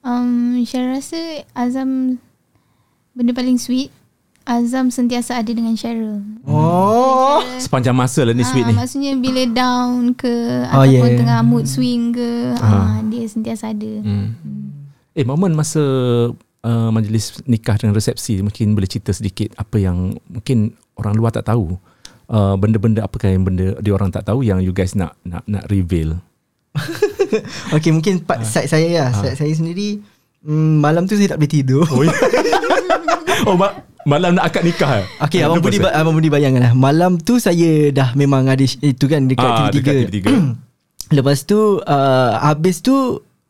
um, 0.07 0.62
Syara 0.62 0.94
rasa 0.98 1.42
Azam 1.55 2.18
Benda 3.11 3.35
paling 3.35 3.59
sweet 3.59 3.90
Azam 4.50 4.90
sentiasa 4.90 5.38
ada 5.38 5.46
dengan 5.46 5.72
Syara 5.72 6.18
Oh. 6.42 7.38
Sepanjang 7.56 7.94
masa 7.94 8.26
lah 8.26 8.34
ni 8.34 8.42
sweet 8.42 8.66
Ah, 8.66 8.68
ni. 8.68 8.74
Maksudnya 8.74 9.12
bila 9.14 9.42
down 9.46 10.10
ke 10.12 10.26
Oh, 10.66 10.82
Ataupun 10.82 10.90
yeah, 11.06 11.14
tengah 11.16 11.40
mood 11.40 11.64
swing 11.64 12.10
ke 12.10 12.58
Ah. 12.58 12.98
ah. 12.98 12.98
Dia 13.06 13.24
sentiasa 13.24 13.70
ada 13.70 13.92
Hmm. 14.00 14.34
Eh, 15.10 15.22
momen 15.22 15.52
masa 15.52 15.82
uh, 16.60 16.90
majlis 16.90 17.42
nikah 17.44 17.74
dengan 17.74 17.92
resepsi 17.92 18.38
mungkin 18.40 18.74
boleh 18.74 18.86
cerita 18.86 19.10
sedikit 19.10 19.54
apa 19.54 19.76
yang 19.76 19.96
mungkin 20.24 20.70
orang 20.94 21.14
luar 21.14 21.30
tak 21.30 21.46
tahu. 21.46 21.78
Uh, 22.26 22.54
benda-benda 22.54 23.02
apakah 23.02 23.26
yang 23.26 23.42
benda 23.42 23.74
dia 23.78 23.90
orang 23.90 24.08
tak 24.08 24.22
tahu 24.22 24.42
yang 24.42 24.58
you 24.58 24.70
guys 24.70 24.94
nak 24.94 25.14
nak 25.22 25.42
nak 25.46 25.66
reveal. 25.66 26.18
Okay 27.70 27.90
mungkin 27.90 28.18
part 28.20 28.42
side 28.42 28.66
saya 28.66 28.86
lah. 29.00 29.10
Side 29.12 29.36
saya 29.36 29.52
sendiri 29.52 29.98
mm, 30.40 30.74
malam 30.78 31.06
tu 31.06 31.14
saya 31.14 31.30
tak 31.30 31.38
boleh 31.38 31.52
tidur. 31.52 31.86
Oh, 31.86 32.02
ya? 32.02 32.10
oh 33.46 33.54
ma- 33.54 33.74
malam 34.02 34.34
nak 34.34 34.46
akad 34.46 34.62
nikah. 34.62 34.90
eh? 34.96 35.06
Okay, 35.20 35.40
Abang 35.40 35.58
Budi, 35.58 35.76
ba- 35.76 35.92
Abang 35.92 36.12
Budi 36.12 36.26
bayangkan 36.26 36.62
lah. 36.62 36.72
Malam 36.72 37.16
tu 37.16 37.36
saya 37.36 37.90
dah 37.90 38.12
memang 38.12 38.44
ada 38.44 38.60
itu 38.60 39.04
kan 39.04 39.24
dekat 39.24 39.44
Ah, 39.44 39.68
TV3. 39.68 39.74
dekat 39.74 39.94
TV3. 40.08 40.26
Lepas 41.16 41.42
tu 41.42 41.58
uh, 41.78 42.32
habis 42.38 42.78
tu 42.78 42.94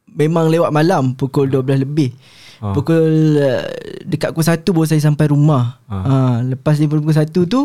memang 0.08 0.48
lewat 0.48 0.70
malam 0.70 1.12
pukul 1.12 1.46
12 1.46 1.84
lebih. 1.84 2.10
Ah. 2.58 2.72
Pukul 2.72 3.00
uh, 3.36 3.62
dekat 4.02 4.30
pukul 4.30 4.46
1 4.46 4.64
baru 4.66 4.86
saya 4.86 5.00
sampai 5.00 5.26
rumah. 5.28 5.78
Ah. 5.84 5.94
Uh, 6.02 6.36
lepas 6.50 6.74
daripada 6.74 7.00
pukul 7.00 7.16
1 7.16 7.30
tu 7.46 7.60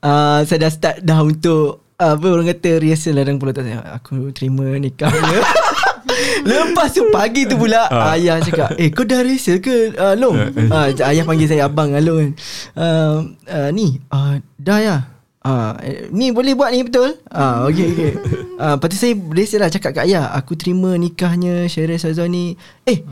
uh, 0.00 0.40
saya 0.42 0.58
dah 0.60 0.70
start 0.70 0.96
dah 1.00 1.18
untuk 1.20 1.64
uh, 1.96 2.12
apa 2.12 2.26
orang 2.26 2.46
kata 2.48 2.78
rehearsal 2.78 3.12
lah 3.12 3.22
dalam 3.22 3.38
kepala 3.38 3.52
otak 3.52 3.64
saya. 3.64 3.78
Aku 3.96 4.14
terima 4.30 4.66
nikahnya. 4.74 5.40
Lepas 6.48 6.92
tu 6.92 7.08
pagi 7.08 7.44
tu 7.44 7.56
pula 7.56 7.88
Ah. 7.88 8.14
ayah 8.14 8.38
cakap, 8.38 8.76
"Eh 8.76 8.88
kau 8.90 9.04
dah 9.04 9.20
rehearsal 9.20 9.58
ke 9.58 9.92
uh, 9.94 10.14
Long?" 10.14 10.36
uh, 10.36 10.86
ayah 10.92 11.24
panggil 11.24 11.48
saya 11.48 11.66
abang 11.66 11.92
Long 11.94 12.18
kan. 12.20 12.30
Uh, 12.74 13.16
uh, 13.46 13.68
ni 13.70 13.98
uh, 14.08 14.38
dah 14.56 14.78
ya. 14.80 14.96
Ah, 15.44 15.76
eh, 15.84 16.08
ni 16.08 16.32
boleh 16.32 16.56
buat 16.56 16.72
ni 16.72 16.88
betul? 16.88 17.20
Ah, 17.28 17.68
okey 17.68 17.92
okey. 17.92 18.12
Ah, 18.56 18.80
lepas 18.80 18.88
tu 18.88 18.96
saya 18.96 19.12
rehearsal 19.12 19.60
lah 19.60 19.68
cakap 19.68 19.92
kat 19.92 20.08
ayah, 20.08 20.32
aku 20.32 20.56
terima 20.56 20.96
nikahnya 20.96 21.68
Syaril 21.68 22.00
Sazwani. 22.00 22.56
Eh, 22.88 23.04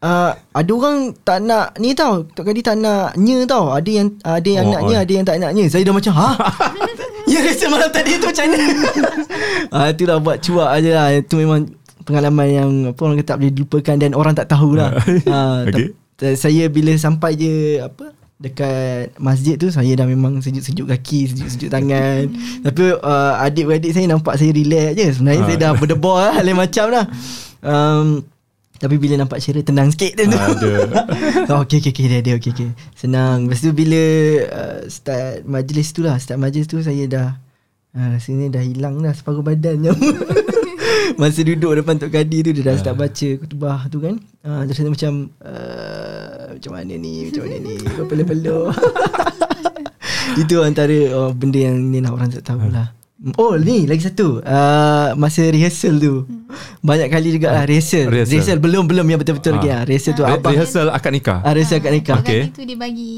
uh, 0.00 0.32
ada 0.32 0.70
orang 0.72 1.12
tak 1.20 1.44
nak 1.44 1.76
ni 1.76 1.92
tau. 1.92 2.24
Tok 2.24 2.40
Kadi 2.40 2.64
tak 2.64 2.80
nak 2.80 3.12
nya 3.20 3.44
tau. 3.44 3.68
Ada 3.68 3.90
yang 4.00 4.08
ada 4.24 4.48
yang 4.48 4.64
Oh, 4.64 4.72
naknya, 4.72 4.96
oh. 4.96 5.04
ada 5.04 5.12
yang 5.12 5.26
tak 5.28 5.36
naknya. 5.36 5.64
Saya 5.68 5.84
dah 5.84 5.92
macam, 5.92 6.12
"Ha?" 6.16 6.28
ya 7.28 7.38
rehearsal 7.44 7.68
malam 7.68 7.90
tadi 7.92 8.16
tu 8.16 8.26
macam 8.32 8.44
mana? 8.48 8.64
ah, 9.76 9.86
itulah 9.92 10.16
buat 10.24 10.36
cuak 10.40 10.68
aje 10.80 10.88
lah. 10.88 11.12
Itu 11.12 11.36
memang 11.36 11.68
pengalaman 12.04 12.46
yang 12.48 12.70
apa 12.92 13.00
orang 13.00 13.16
kata 13.20 13.28
tak 13.34 13.38
boleh 13.40 13.52
dilupakan 13.52 13.96
dan 13.96 14.12
orang 14.12 14.34
tak 14.36 14.46
tahulah. 14.52 14.92
ah, 15.28 15.64
Okey. 15.68 15.90
okay. 16.14 16.34
saya 16.36 16.68
bila 16.68 16.92
sampai 16.94 17.34
je 17.34 17.80
apa 17.80 18.12
dekat 18.34 19.16
masjid 19.16 19.56
tu 19.56 19.72
saya 19.72 19.94
dah 19.96 20.04
memang 20.04 20.42
sejuk-sejuk 20.44 20.90
kaki, 20.90 21.32
sejuk-sejuk 21.32 21.70
tangan. 21.72 22.28
Tapi 22.66 22.84
uh, 23.00 23.34
adik-beradik 23.40 23.96
saya 23.96 24.06
nampak 24.10 24.36
saya 24.36 24.52
relax 24.52 25.00
je. 25.00 25.06
Sebenarnya 25.16 25.42
Ah. 25.42 25.48
saya 25.48 25.58
dah 25.58 25.72
berdebar 25.72 26.16
lah, 26.20 26.36
lain 26.44 26.58
macam 26.58 26.86
lah. 26.92 27.06
Um, 27.64 28.20
tapi 28.74 29.00
bila 29.00 29.16
nampak 29.16 29.40
Syirah 29.40 29.64
tenang 29.64 29.88
sikit 29.94 30.12
tu. 30.18 30.28
Ada. 30.28 30.72
oh, 31.56 31.64
okay, 31.64 31.80
okay, 31.80 31.88
okay, 31.94 32.04
dia 32.04 32.20
ada, 32.20 32.32
okay, 32.36 32.52
okay. 32.52 32.68
Senang. 32.92 33.48
Lepas 33.48 33.64
tu 33.64 33.72
bila 33.72 34.02
uh, 34.44 34.78
start 34.92 35.46
majlis 35.48 35.88
tu 35.96 36.04
lah, 36.04 36.20
start 36.20 36.36
majlis 36.36 36.68
tu 36.68 36.82
saya 36.84 37.08
dah 37.08 37.28
uh, 37.96 38.08
rasanya 38.12 38.60
dah 38.60 38.62
hilang 38.66 39.00
dah 39.00 39.14
separuh 39.16 39.40
badan 39.40 39.88
je. 39.88 39.92
Masa 41.14 41.40
duduk 41.40 41.72
depan 41.74 41.96
Tok 41.96 42.10
Kadi 42.10 42.38
tu 42.40 42.50
Dia 42.50 42.62
dah 42.64 42.76
start 42.76 42.96
baca 42.96 43.28
kutubah 43.36 43.86
tu 43.88 43.98
kan. 43.98 44.14
Uh, 44.40 44.64
Dia 44.64 44.72
rasa 44.72 44.88
macam 44.88 45.12
uh, 45.38 46.52
Macam 46.52 46.70
mana 46.72 46.94
ni? 46.94 47.28
Macam 47.28 47.42
mana 47.44 47.56
ni? 47.58 47.74
Kau 47.78 48.04
peluh-peluh 48.04 48.68
Itu 50.40 50.60
antara 50.60 50.96
oh, 51.12 51.30
Benda 51.30 51.60
yang 51.62 51.78
ni 51.84 51.98
lah 51.98 52.10
orang 52.10 52.28
tak 52.28 52.42
tahu 52.44 52.66
lah. 52.66 52.90
Oh 53.40 53.56
ni 53.56 53.88
lagi 53.88 54.04
satu. 54.04 54.42
Uh, 54.42 55.16
Masa 55.16 55.46
rehearsal 55.46 55.96
tu. 55.96 56.28
Banyak 56.82 57.08
kali 57.08 57.32
juga 57.32 57.54
lah 57.54 57.64
rehearsal. 57.64 58.10
Rehearsal. 58.10 58.28
Rehearsal, 58.28 58.58
belum-belum 58.60 59.06
yang 59.06 59.16
betul-betul 59.16 59.54
Ah. 59.54 59.56
lagi 59.56 59.68
lah. 59.70 59.82
Rehearsal 59.86 60.12
tu 60.12 60.22
Re- 60.22 60.34
abang 60.34 60.52
rehearsal 60.52 60.86
akad 60.90 61.12
nikah. 61.14 61.38
ah, 61.40 61.52
Rehearsal 61.56 61.78
kat 61.80 61.92
nikah. 61.94 62.16
Okey. 62.20 62.40
Lagi 62.42 62.52
tu 62.52 62.62
dia 62.66 62.76
bagi 62.76 63.12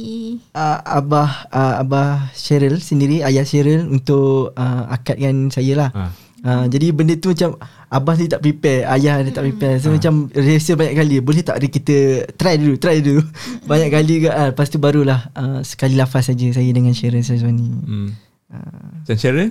uh, 0.53 0.79
Abah 0.85 1.31
uh, 1.49 1.75
Abah 1.81 2.31
Cheryl 2.31 2.79
sendiri 2.79 3.19
Ayah 3.21 3.43
Cheryl 3.43 3.83
Untuk 3.83 4.55
uh, 4.55 4.83
akadkan 4.87 5.51
saya 5.51 5.73
lah. 5.75 5.91
Ah. 5.91 6.11
Uh, 6.47 6.71
jadi 6.71 6.95
benda 6.95 7.19
tu 7.19 7.35
macam 7.35 7.59
Abah 7.91 8.15
ni 8.15 8.31
tak 8.31 8.39
prepare 8.39 8.87
Ayah 8.87 9.19
dia 9.19 9.35
tak 9.35 9.51
prepare 9.51 9.83
So 9.83 9.91
macam 9.91 10.31
rehearsal 10.31 10.79
banyak 10.79 10.95
kali 10.95 11.19
Boleh 11.19 11.43
tak 11.43 11.59
ada 11.59 11.67
kita 11.67 12.23
Try 12.39 12.55
dulu 12.55 12.79
Try 12.79 13.03
dulu 13.03 13.19
Banyak 13.71 13.91
kali 13.91 14.15
ke 14.23 14.31
uh, 14.31 14.55
Lepas 14.55 14.71
tu 14.71 14.79
barulah 14.79 15.27
uh, 15.35 15.67
Sekali 15.67 15.99
lafaz 15.99 16.31
saja 16.31 16.47
Saya 16.55 16.71
dengan 16.71 16.95
Cheryl 16.95 17.27
Sazwani 17.27 17.67
Hmm. 17.67 18.15
uh, 18.55 19.03
Dan 19.11 19.17
Cheryl? 19.19 19.51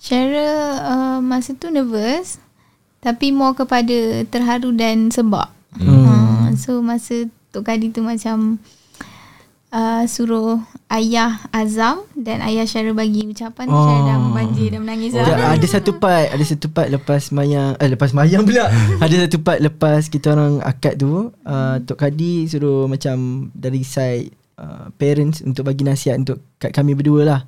Cheryl 0.00 0.80
uh, 0.80 1.18
masa 1.20 1.52
tu 1.52 1.68
nervous 1.68 2.40
Tapi 3.04 3.28
more 3.28 3.52
kepada 3.52 4.24
terharu 4.24 4.72
dan 4.72 5.12
sebab. 5.12 5.52
Hmm. 5.76 6.08
Uh, 6.08 6.48
so 6.56 6.80
masa 6.80 7.28
Tok 7.52 7.68
Kadi 7.68 7.92
tu 7.92 8.00
macam 8.00 8.56
uh, 9.70 10.02
suruh 10.06 10.58
ayah 10.90 11.38
Azam 11.50 12.02
dan 12.18 12.42
ayah 12.42 12.66
Syara 12.66 12.90
bagi 12.92 13.26
ucapan 13.26 13.66
Oh. 13.70 13.78
Syara 13.78 14.00
dah 14.06 14.16
membanjir 14.18 14.68
dan 14.74 14.80
menangis. 14.82 15.14
Oh, 15.14 15.22
lah. 15.22 15.54
ada. 15.54 15.66
satu 15.66 15.96
part 15.96 16.30
Ada 16.30 16.44
satu 16.44 16.66
part 16.70 16.90
lepas 16.90 17.30
mayang 17.30 17.78
eh, 17.78 17.88
Lepas 17.90 18.10
mayang 18.10 18.42
pula. 18.42 18.66
Ada 19.04 19.26
satu 19.26 19.38
part 19.40 19.58
lepas 19.62 20.10
Kita 20.10 20.34
orang 20.34 20.58
akad 20.60 20.98
tu 20.98 21.30
uh, 21.32 21.76
Tok 21.82 21.98
Kadi 21.98 22.50
suruh 22.50 22.90
macam 22.90 23.48
Dari 23.54 23.82
side 23.82 24.34
uh, 24.58 24.90
Parents 24.98 25.40
Untuk 25.46 25.66
bagi 25.66 25.86
nasihat 25.86 26.18
Untuk 26.18 26.42
kat 26.58 26.74
kami 26.74 26.98
berdua 26.98 27.22
lah. 27.22 27.40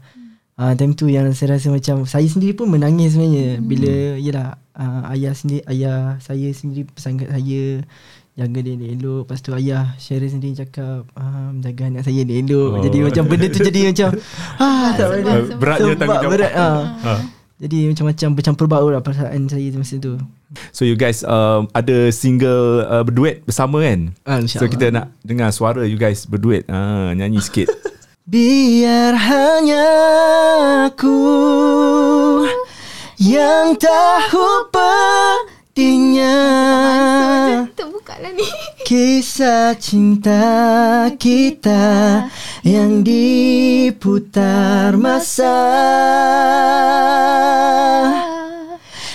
Uh, 0.54 0.76
Time 0.78 0.94
tu 0.94 1.10
yang 1.10 1.26
saya 1.34 1.58
rasa 1.58 1.72
macam 1.72 2.06
Saya 2.06 2.28
sendiri 2.28 2.54
pun 2.54 2.70
menangis 2.70 3.16
sebenarnya. 3.18 3.58
Bila 3.58 3.94
Yelah 4.20 4.48
uh, 4.78 5.10
Ayah 5.10 5.34
sendiri 5.34 5.64
Ayah 5.66 6.20
saya 6.22 6.48
sendiri 6.54 6.86
Pesan 6.86 7.18
kat 7.18 7.32
saya 7.32 7.82
Jaga 8.32 8.58
dia 8.58 8.72
elok 8.74 9.24
Lepas 9.24 9.38
tu 9.38 9.52
ayah 9.52 9.92
Syara 9.96 10.24
sendiri 10.24 10.56
cakap 10.56 11.04
ah, 11.12 11.52
Jaga 11.54 11.82
anak 11.86 12.02
saya 12.02 12.22
dia 12.22 12.40
elok 12.40 12.70
Oh. 12.72 12.80
Jadi 12.80 12.98
macam 13.02 13.22
benda 13.26 13.46
tu 13.46 13.60
jadi 13.60 13.80
macam 13.86 14.08
ah, 14.58 14.88
tak 14.90 15.04
Sebab- 15.04 15.12
boleh. 15.12 15.34
sebab- 15.44 15.58
Beratnya 15.58 15.84
Sebab 15.84 15.98
tanggungjawab. 15.98 16.32
berat 16.32 16.52
ah. 16.54 16.80
Ha. 16.98 17.12
Jadi 17.62 17.78
macam-macam 17.86 18.28
bercampur 18.34 18.66
baur 18.66 18.90
lah 18.90 18.98
perasaan 18.98 19.46
saya 19.46 19.66
tu 19.68 19.78
masa 19.78 19.94
tu. 19.96 20.18
So 20.70 20.82
you 20.82 20.96
guys 20.96 21.22
um, 21.22 21.70
ada 21.70 22.10
single 22.10 22.82
uh, 22.82 23.06
berduet 23.06 23.46
bersama 23.46 23.78
kan? 23.80 24.10
Ah, 24.24 24.42
So 24.42 24.66
kita 24.66 24.90
nak 24.90 25.14
dengar 25.20 25.48
suara 25.48 25.84
you 25.84 25.94
guys 25.94 26.26
berduet. 26.26 26.66
Ah, 26.66 27.12
nyanyi 27.12 27.38
sikit. 27.38 27.70
Biar 28.24 29.14
hanya 29.14 29.86
aku 30.88 31.20
yang 33.16 33.74
tahu 33.74 34.46
pentingnya 35.72 36.38
lah 38.22 38.30
ni. 38.30 38.46
kisah 38.86 39.74
cinta 39.82 41.10
kita 41.18 42.30
yang 42.62 43.02
diputar 43.02 44.94
masa. 44.94 45.58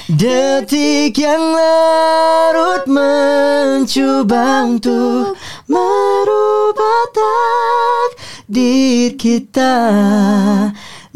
Detik 0.07 1.19
yang 1.19 1.51
larut 1.51 2.87
mencuba 2.87 4.63
untuk 4.63 5.35
merubah 5.67 7.03
takdir 7.11 9.19
kita 9.19 9.75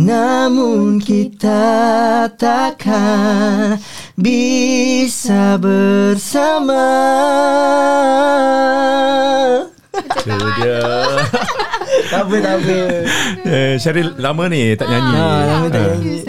Namun 0.01 0.97
kita 0.97 2.25
takkan 2.35 3.77
bisa 4.13 5.55
bersama 5.55 6.85
Itu 9.91 10.31
dia. 10.57 10.81
Tak 12.07 12.21
apa, 12.23 12.35
tak 12.37 12.55
apa 12.57 12.77
Eh, 13.43 13.73
Syaril 13.77 14.15
lama 14.17 14.47
ni 14.47 14.75
tak 14.75 14.87
nyanyi. 14.87 15.13
Ah, 15.13 15.39
lama 15.49 15.65
tak 15.67 15.79
Ah. 15.79 15.87
nyanyi. 15.93 16.15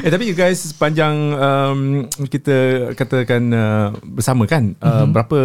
Eh 0.00 0.08
tapi 0.08 0.24
you 0.24 0.32
guys 0.32 0.56
sepanjang 0.64 1.12
um, 1.36 1.80
kita 2.24 2.56
katakan 2.96 3.52
uh, 3.52 3.92
bersama 4.00 4.48
kan 4.48 4.72
uh, 4.80 5.04
Mhm. 5.04 5.12
berapa 5.12 5.38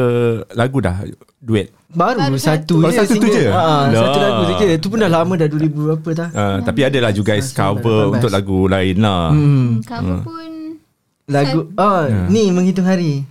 lagu 0.55 0.79
dah 0.79 1.03
duet? 1.45 1.69
Baru, 1.95 2.19
Baru 2.19 2.35
satu, 2.35 2.75
satu. 2.75 2.75
je 2.81 2.85
Oh, 2.85 2.91
satu 2.91 3.13
tu 3.15 3.27
je? 3.31 3.45
Ha, 3.47 3.63
satu 3.87 4.17
Dah. 4.19 4.23
lagu 4.27 4.41
saja. 4.51 4.65
Itu 4.75 4.87
pun 4.89 4.97
dah 4.99 5.07
lama 5.07 5.33
dah 5.37 5.47
2000 5.47 5.71
berapa 5.71 6.09
dah. 6.11 6.29
Uh, 6.33 6.57
tapi 6.59 6.79
adalah 6.83 7.09
you 7.13 7.23
guys 7.23 7.47
Sembilan, 7.47 7.79
cover 7.79 8.01
untuk 8.11 8.29
lagu 8.33 8.59
lain 8.67 8.95
lah. 8.99 9.31
Hmm. 9.31 9.67
Cover 9.79 10.17
pun 10.25 10.49
Lagu 11.25 11.59
oh 11.73 12.01
Ya. 12.05 12.27
ni 12.27 12.51
menghitung 12.51 12.85
hari. 12.85 13.23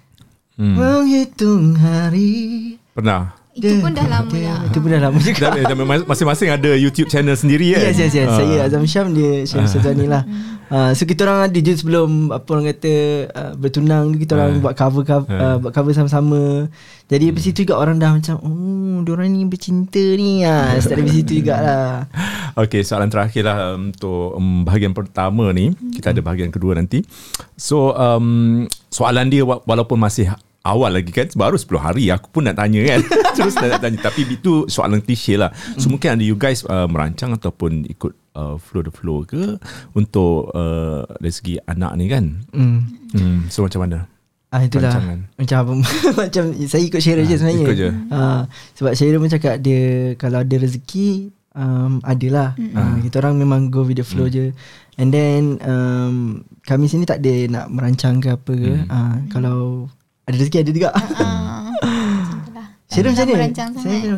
Hmm. 0.57 0.75
Menghitung 0.75 1.75
hari. 1.77 2.33
Pernah. 2.91 3.35
itu 3.55 3.71
pun 3.79 3.95
dah 3.95 4.03
lama 4.03 4.35
dah. 4.35 4.59
Itu 4.67 4.79
pun 4.83 4.89
dah 4.91 4.99
lama 4.99 5.19
juga. 5.21 5.47
Masing-masing 6.11 6.51
ada 6.51 6.71
YouTube 6.75 7.07
channel 7.07 7.39
sendiri 7.39 7.71
kan? 7.71 7.87
Yes, 7.87 8.03
yes, 8.03 8.13
yes. 8.17 8.27
Ah. 8.27 8.43
Saya 8.43 8.57
Azam 8.67 8.83
Syam 8.83 9.15
dia 9.15 9.47
Syam 9.47 9.63
Sultani 9.69 10.11
lah. 10.11 10.27
Uh, 10.75 10.91
so 10.91 11.07
kita 11.07 11.23
orang 11.23 11.47
ada 11.47 11.55
je 11.57 11.71
sebelum 11.73 12.35
apa 12.35 12.51
orang 12.51 12.67
kata 12.69 12.93
uh, 13.31 13.53
bertunang 13.55 14.11
tu 14.11 14.19
kita 14.19 14.35
orang 14.35 14.51
Ah. 14.51 14.61
buat 14.61 14.75
cover 14.75 15.03
cover 15.03 15.29
Ah. 15.31 15.39
uh, 15.39 15.57
buat 15.57 15.71
cover 15.71 15.95
sama-sama. 15.95 16.67
Jadi 17.07 17.31
dari 17.31 17.39
situ 17.41 17.63
juga 17.63 17.79
orang 17.79 17.95
dah 17.97 18.11
macam 18.11 18.35
oh 18.37 18.51
diorang 19.01 19.31
ni 19.31 19.47
bercinta 19.47 20.03
ni 20.19 20.43
ah. 20.43 20.75
Start 20.83 20.99
dari 20.99 21.15
situ 21.15 21.39
jugalah. 21.39 22.11
Okay, 22.55 22.83
soalan 22.83 23.07
terakhir 23.07 23.45
lah 23.45 23.79
untuk 23.79 24.35
um, 24.35 24.63
bahagian 24.63 24.91
pertama 24.91 25.51
ni. 25.51 25.71
Kita 25.93 26.11
ada 26.11 26.19
bahagian 26.19 26.51
kedua 26.51 26.75
nanti. 26.75 27.07
So, 27.55 27.95
um, 27.95 28.67
soalan 28.89 29.31
dia 29.31 29.43
wa- 29.43 29.63
walaupun 29.63 29.95
masih 29.95 30.35
awal 30.63 30.91
lagi 30.91 31.11
kan, 31.11 31.31
baru 31.31 31.55
10 31.55 31.71
hari 31.77 32.05
aku 32.09 32.31
pun 32.31 32.43
nak 32.43 32.57
tanya 32.57 32.83
kan. 32.85 33.01
Terus 33.37 33.55
nak 33.55 33.79
tanya. 33.79 33.99
Tapi 34.01 34.27
itu 34.33 34.67
soalan 34.67 34.99
klise 34.99 35.39
lah. 35.39 35.55
So, 35.77 35.87
mungkin 35.87 36.19
ada 36.19 36.25
you 36.25 36.35
guys 36.35 36.63
uh, 36.65 36.87
merancang 36.87 37.31
ataupun 37.31 37.87
ikut 37.87 38.24
uh, 38.35 38.55
flow 38.57 38.83
the 38.83 38.91
flow 38.91 39.23
ke 39.23 39.57
untuk 39.93 40.51
uh, 40.51 41.03
dari 41.17 41.31
segi 41.31 41.55
anak 41.65 41.95
ni 41.95 42.07
kan. 42.07 42.25
Hmm. 42.51 42.79
Hmm, 43.11 43.47
so, 43.47 43.63
macam 43.63 43.83
mana? 43.83 43.99
Ah 44.49 44.63
itulah 44.63 44.87
Rancangan. 44.87 45.19
macam 45.35 45.57
apa 45.59 45.73
macam 46.23 46.45
saya 46.63 46.83
ikut 46.85 47.01
Syara 47.01 47.23
je 47.23 47.35
Ah, 47.35 47.39
sebenarnya. 47.41 47.65
ikut 47.65 47.75
je. 47.77 47.91
Ah 48.09 48.41
sebab 48.73 48.93
Syara 48.95 49.17
pun 49.17 49.27
cakap 49.29 49.55
dia 49.59 49.83
kalau 50.15 50.39
ada 50.39 50.57
rezeki 50.57 51.35
um, 51.53 51.99
adalah. 52.01 52.55
Ah 52.71 52.95
kita 53.03 53.19
orang 53.19 53.35
memang 53.37 53.67
go 53.67 53.83
with 53.83 53.99
the 53.99 54.07
flow 54.07 54.27
je. 54.27 54.55
And 54.95 55.11
then 55.11 55.59
um, 55.61 56.15
kami 56.63 56.87
sini 56.87 57.03
tak 57.03 57.19
ada 57.19 57.35
nak 57.51 57.67
merancang 57.67 58.23
ke 58.23 58.31
apa 58.31 58.53
ke. 58.55 58.75
Ah 58.87 59.19
kalau 59.27 59.91
ada 60.23 60.39
rezeki 60.39 60.63
ada 60.63 60.71
juga. 60.71 60.89
Ah, 60.95 61.67
macam 62.15 62.39
tu 62.41 62.53
lah. 62.55 62.67
Syara 62.87 63.11
Tak 63.11 63.13
macam 63.13 63.27
mana? 63.27 63.43
Saya 63.75 63.75
sangat. 63.75 64.03
pun 64.07 64.13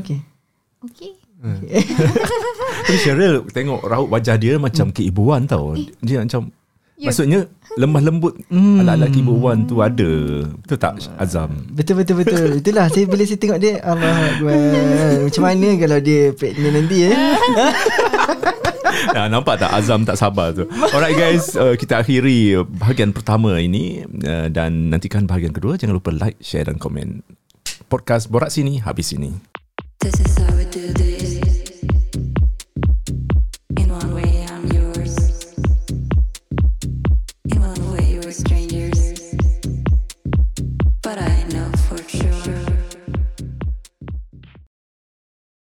okey. 0.84 1.12
Okay. 1.36 1.84
Tapi 2.86 2.98
Cheryl 2.98 3.44
tengok 3.52 3.84
raut 3.84 4.08
wajah 4.08 4.36
dia 4.40 4.56
macam 4.56 4.88
keibuan 4.88 5.44
tau. 5.44 5.76
Dia 6.00 6.24
macam 6.24 6.48
Ya. 6.96 7.12
Maksudnya 7.12 7.44
lemah 7.76 8.00
lembut 8.00 8.40
Hmm. 8.48 8.80
ala-ala 8.80 9.12
keibuan 9.12 9.68
tu 9.68 9.84
ada. 9.84 10.08
Betul 10.48 10.78
tak 10.80 10.96
Azam? 11.20 11.52
Betul 11.76 12.00
betul 12.00 12.24
betul. 12.24 12.56
Itulah 12.64 12.88
saya 12.88 13.04
bila 13.04 13.20
saya 13.28 13.36
tengok 13.36 13.60
dia 13.60 13.84
Allah. 13.84 14.16
Macam 15.20 15.42
mana 15.44 15.68
kalau 15.76 15.98
dia 16.00 16.32
pregnant 16.32 16.72
nanti 16.72 16.98
eh? 17.04 17.12
Nah, 19.12 19.28
nampak 19.28 19.60
tak 19.60 19.76
Azam 19.76 20.08
tak 20.08 20.16
sabar 20.16 20.56
tu. 20.56 20.64
Alright 20.72 21.20
guys, 21.20 21.52
uh, 21.52 21.76
kita 21.76 22.00
akhiri 22.00 22.64
bahagian 22.64 23.12
pertama 23.12 23.60
ini 23.60 24.08
uh, 24.24 24.48
dan 24.48 24.88
nantikan 24.88 25.28
bahagian 25.28 25.52
kedua. 25.52 25.76
Jangan 25.76 26.00
lupa 26.00 26.16
like, 26.16 26.40
share 26.40 26.64
dan 26.64 26.80
komen. 26.80 27.20
Podcast 27.92 28.32
Borak 28.32 28.48
Sini 28.48 28.80
habis 28.80 29.12
ini. 29.12 29.36
This 30.00 30.16
is 30.16 30.45